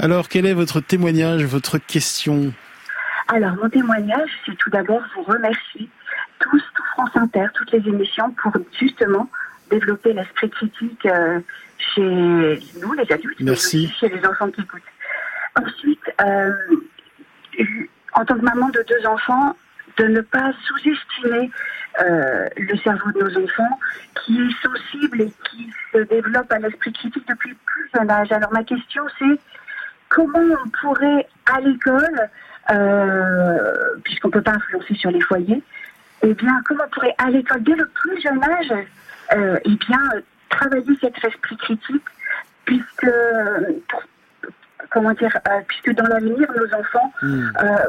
[0.00, 2.52] Alors, quel est votre témoignage, votre question?
[3.28, 5.88] Alors, mon témoignage, c'est tout d'abord vous remercier
[6.40, 9.30] tous, tout France Inter, toutes les émissions pour justement
[9.70, 11.40] développer l'esprit critique euh,
[11.78, 14.82] chez nous, les adultes, mais aussi chez les enfants qui écoutent.
[15.60, 16.50] Ensuite, euh,
[18.12, 19.56] en tant que maman de deux enfants,
[19.96, 21.50] de ne pas sous-estimer
[22.00, 23.80] euh, le cerveau de nos enfants
[24.24, 28.30] qui est sensible et qui se développe à l'esprit critique depuis plus jeune âge.
[28.30, 29.40] Alors ma question c'est
[30.10, 32.28] comment on pourrait à l'école
[32.70, 35.62] euh, puisqu'on ne peut pas influencer sur les foyers,
[36.22, 38.86] eh bien, comment on pourrait à l'école, dès le plus jeune âge,
[39.34, 40.00] euh, eh bien,
[40.48, 42.04] travailler cet esprit critique,
[42.64, 43.10] puisque,
[44.90, 47.48] comment dire, euh, puisque dans l'avenir, nos enfants hmm.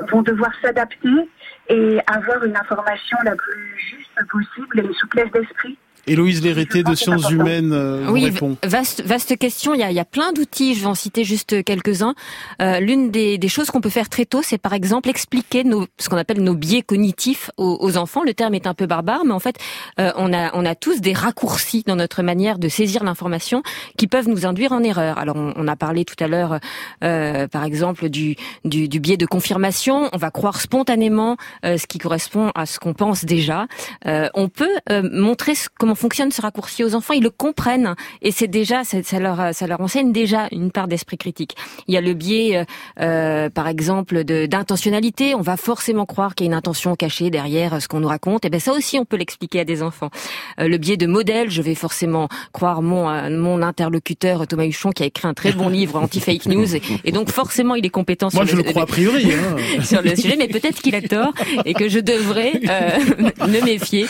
[0.10, 1.30] vont devoir s'adapter
[1.70, 5.78] et avoir une information la plus juste possible et une souplesse d'esprit
[6.08, 8.58] Héloïse Lérité de Sciences Humaines euh, oui, répond.
[8.64, 9.74] Vaste, vaste question.
[9.74, 10.74] Il y a, il y a plein d'outils.
[10.74, 12.16] Je vais en citer juste quelques-uns.
[12.62, 15.86] Euh, L'une des, des, choses qu'on peut faire très tôt, c'est par exemple expliquer nos,
[16.00, 18.24] ce qu'on appelle nos biais cognitifs aux, aux, enfants.
[18.24, 19.58] Le terme est un peu barbare, mais en fait,
[20.00, 23.62] euh, on, a, on a tous des raccourcis dans notre manière de saisir l'information
[23.98, 25.18] qui peuvent nous induire en erreur.
[25.18, 26.60] Alors, on, on a parlé tout à l'heure,
[27.04, 30.10] euh, par exemple, du, du, du, biais de confirmation.
[30.14, 31.36] On va croire spontanément
[31.66, 33.68] euh, ce qui correspond à ce qu'on pense déjà.
[34.06, 34.70] on peut
[35.12, 39.54] montrer comment fonctionne ce raccourci aux enfants, ils le comprennent et c'est déjà ça, leur
[39.54, 41.56] ça leur enseigne déjà une part d'esprit critique.
[41.88, 42.64] Il y a le biais, euh,
[43.02, 45.36] euh par exemple, d'intentionnalité.
[45.36, 48.46] On va forcément croire qu'il y a une intention cachée derrière ce qu'on nous raconte.
[48.46, 50.10] Et ben ça aussi, on peut l'expliquer à des enfants.
[50.60, 54.92] Euh, le biais de modèle, je vais forcément croire mon euh, mon interlocuteur Thomas Huchon
[54.92, 58.30] qui a écrit un très bon livre anti-fake news et, donc forcément il est compétent
[58.34, 59.82] Moi, sur je le, crois a priori hein.
[59.84, 61.34] sur le sujet, mais peut-être qu'il a tort
[61.66, 62.54] et que je devrais
[63.48, 64.06] me méfier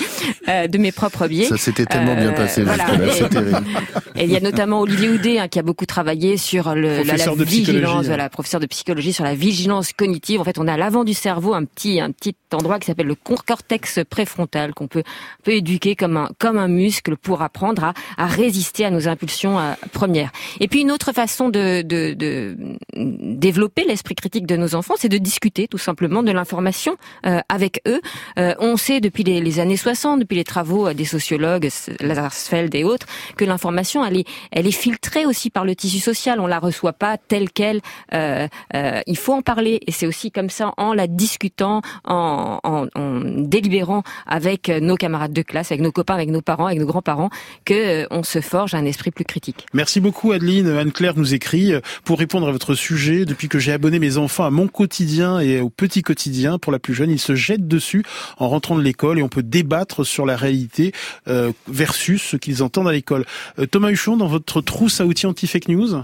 [0.47, 1.45] de mes propres biais.
[1.45, 2.63] Ça c'était tellement bien passé.
[4.15, 7.17] Et, il y a notamment Olivier Houdet hein, qui a beaucoup travaillé sur le, la,
[7.17, 8.07] la vigilance, hein.
[8.07, 10.41] voilà, professeur de psychologie sur la vigilance cognitive.
[10.41, 13.05] En fait, on a à l'avant du cerveau un petit un petit endroit qui s'appelle
[13.05, 15.03] le cortex préfrontal qu'on peut
[15.43, 19.59] peut éduquer comme un comme un muscle pour apprendre à, à résister à nos impulsions
[19.59, 20.31] euh, premières.
[20.59, 22.57] Et puis une autre façon de, de, de
[22.95, 27.81] développer l'esprit critique de nos enfants, c'est de discuter tout simplement de l'information euh, avec
[27.87, 28.01] eux.
[28.39, 31.66] Euh, on sait depuis les, les, années 60, depuis les travaux des sociologues
[31.99, 36.39] Lazarsfeld et autres, que l'information, elle est, elle est filtrée aussi par le tissu social.
[36.39, 37.81] On la reçoit pas telle qu'elle.
[38.13, 39.79] Euh, euh, il faut en parler.
[39.87, 45.33] Et c'est aussi comme ça, en la discutant, en, en, en, délibérant avec nos camarades
[45.33, 47.29] de classe, avec nos copains, avec nos parents, avec nos grands-parents,
[47.65, 49.65] que euh, on se forge un esprit plus critique.
[49.73, 50.67] Merci beaucoup, Adeline.
[50.67, 53.25] Anne-Claire nous écrit euh, pour répondre à votre sujet.
[53.25, 56.79] Depuis que j'ai abonné mes enfants à mon quotidien et au petit quotidien, pour la
[56.79, 58.03] plus jeune, ils se jettent dessus
[58.37, 60.91] en rentrant de l'école et on peut débattre sur la réalité
[61.27, 63.25] euh, versus ce qu'ils entendent à l'école.
[63.59, 66.03] Euh, Thomas Huchon, dans votre trousse à outils anti-fake news?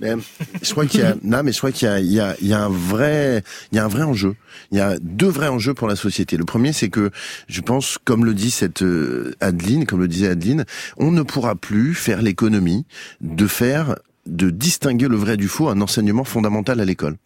[0.00, 0.14] Mais,
[0.62, 2.36] je crois qu'il y a, non, mais je crois qu'il y a, il y a,
[2.40, 4.34] il y a un vrai, il y a un vrai enjeu.
[4.72, 6.36] Il y a deux vrais enjeux pour la société.
[6.36, 7.10] Le premier, c'est que
[7.48, 10.64] je pense, comme le dit cette euh, Adeline, comme le disait Adeline,
[10.96, 12.84] on ne pourra plus faire l'économie
[13.20, 17.16] de faire, de distinguer le vrai du faux, un enseignement fondamental à l'école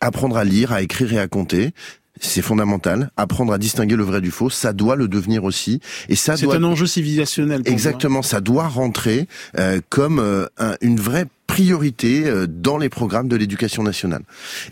[0.00, 1.72] apprendre à lire, à écrire et à compter,
[2.20, 3.10] c'est fondamental.
[3.16, 5.80] Apprendre à distinguer le vrai du faux, ça doit le devenir aussi.
[6.08, 7.62] Et ça c'est un enjeu civilisationnel.
[7.64, 9.26] Exactement, ça doit rentrer
[9.58, 10.46] euh, comme euh,
[10.80, 11.26] une vraie
[11.58, 14.22] priorité euh, dans les programmes de l'éducation nationale.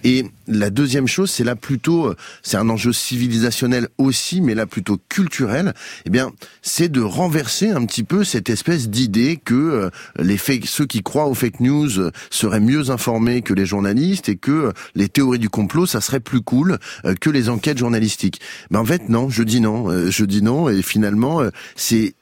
[0.04, 4.66] Et la deuxième chose, c'est là plutôt, euh, c'est un enjeu civilisationnel aussi, mais là
[4.66, 5.74] plutôt culturel.
[6.04, 6.30] Eh bien,
[6.62, 11.02] c'est de renverser un petit peu cette espèce d'idée que euh, les fake, ceux qui
[11.02, 11.90] croient aux fake news
[12.30, 16.40] seraient mieux informés que les journalistes et que les théories du complot, ça serait plus
[16.40, 16.78] cool
[17.20, 18.40] que les enquêtes journalistiques.
[18.70, 21.42] Mais en fait, non, je dis non, je dis non, et finalement,
[21.74, 22.14] c'est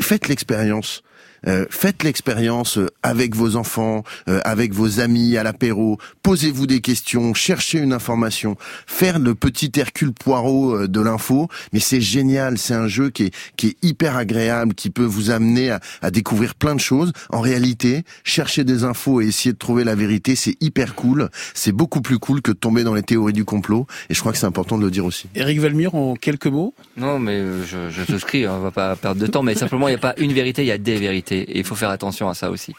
[0.00, 1.02] faites l'expérience.
[1.46, 5.98] Euh, faites l'expérience euh, avec vos enfants, euh, avec vos amis à l'apéro.
[6.22, 8.56] Posez-vous des questions, cherchez une information,
[8.86, 11.48] faire le petit Hercule Poirot de l'info.
[11.72, 15.30] Mais c'est génial, c'est un jeu qui est, qui est hyper agréable, qui peut vous
[15.30, 17.12] amener à, à découvrir plein de choses.
[17.30, 21.28] En réalité, chercher des infos et essayer de trouver la vérité, c'est hyper cool.
[21.54, 23.86] C'est beaucoup plus cool que de tomber dans les théories du complot.
[24.08, 25.28] Et je crois que c'est important de le dire aussi.
[25.34, 26.74] Eric Valmure, en quelques mots?
[26.96, 28.46] Non, mais je, je souscris.
[28.48, 29.42] On va pas perdre de temps.
[29.42, 31.64] Mais simplement, il n'y a pas une vérité, il y a des vérités et il
[31.64, 32.74] faut faire attention à ça aussi.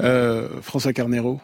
[0.00, 1.40] Euh, François Carnero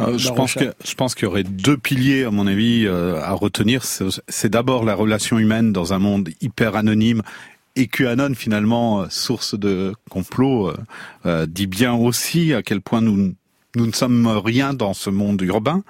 [0.00, 3.20] euh, je pense que je pense qu'il y aurait deux piliers à mon avis euh,
[3.22, 3.82] à retenir.
[3.84, 7.22] C'est d'abord la relation humaine dans un monde hyper anonyme
[7.76, 10.72] et QAnon finalement euh, source de complot
[11.48, 13.34] dit bien aussi à quel point nous
[13.74, 15.82] nous ne sommes rien dans ce monde urbain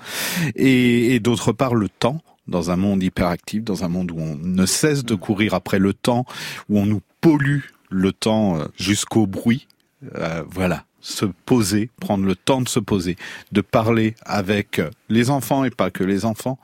[0.57, 4.37] et, et d'autre part le temps dans un monde hyperactif, dans un monde où on
[4.37, 6.25] ne cesse de courir après le temps,
[6.69, 9.67] où on nous pollue le temps jusqu'au bruit
[10.15, 13.17] euh, voilà, se poser, prendre le temps de se poser,
[13.53, 16.59] de parler avec les enfants et pas que les enfants,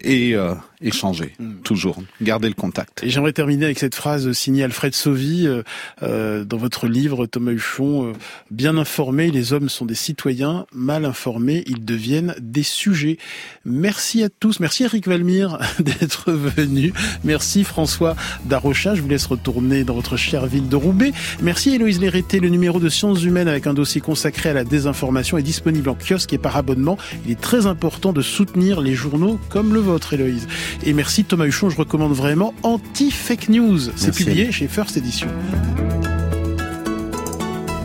[0.00, 1.56] et euh, échanger, mm.
[1.64, 3.02] toujours, garder le contact.
[3.02, 5.62] Et j'aimerais terminer avec cette phrase signée Alfred Sauvy euh,
[6.02, 8.12] euh dans votre livre, Thomas Huchon, euh,
[8.50, 13.18] bien informés, les hommes sont des citoyens, mal informés, ils deviennent des sujets.
[13.66, 18.16] Merci à tous, merci Eric Valmire d'être venu, merci François
[18.46, 21.12] Darrocha, je vous laisse retourner dans votre chère ville de Roubaix,
[21.42, 25.36] merci Héloïse Lérété, le numéro de Sciences Humaines avec un dossier consacré à la désinformation
[25.36, 26.96] est disponible en kiosque et par abonnement,
[27.26, 30.46] il est très important de soutenir les journaux comme le vôtre Héloïse.
[30.84, 33.80] Et merci Thomas Huchon, je recommande vraiment Anti-Fake News.
[33.96, 35.26] C'est publié chez First Edition.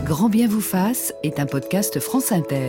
[0.04, 2.68] Grand bien vous fasse est un podcast France Inter.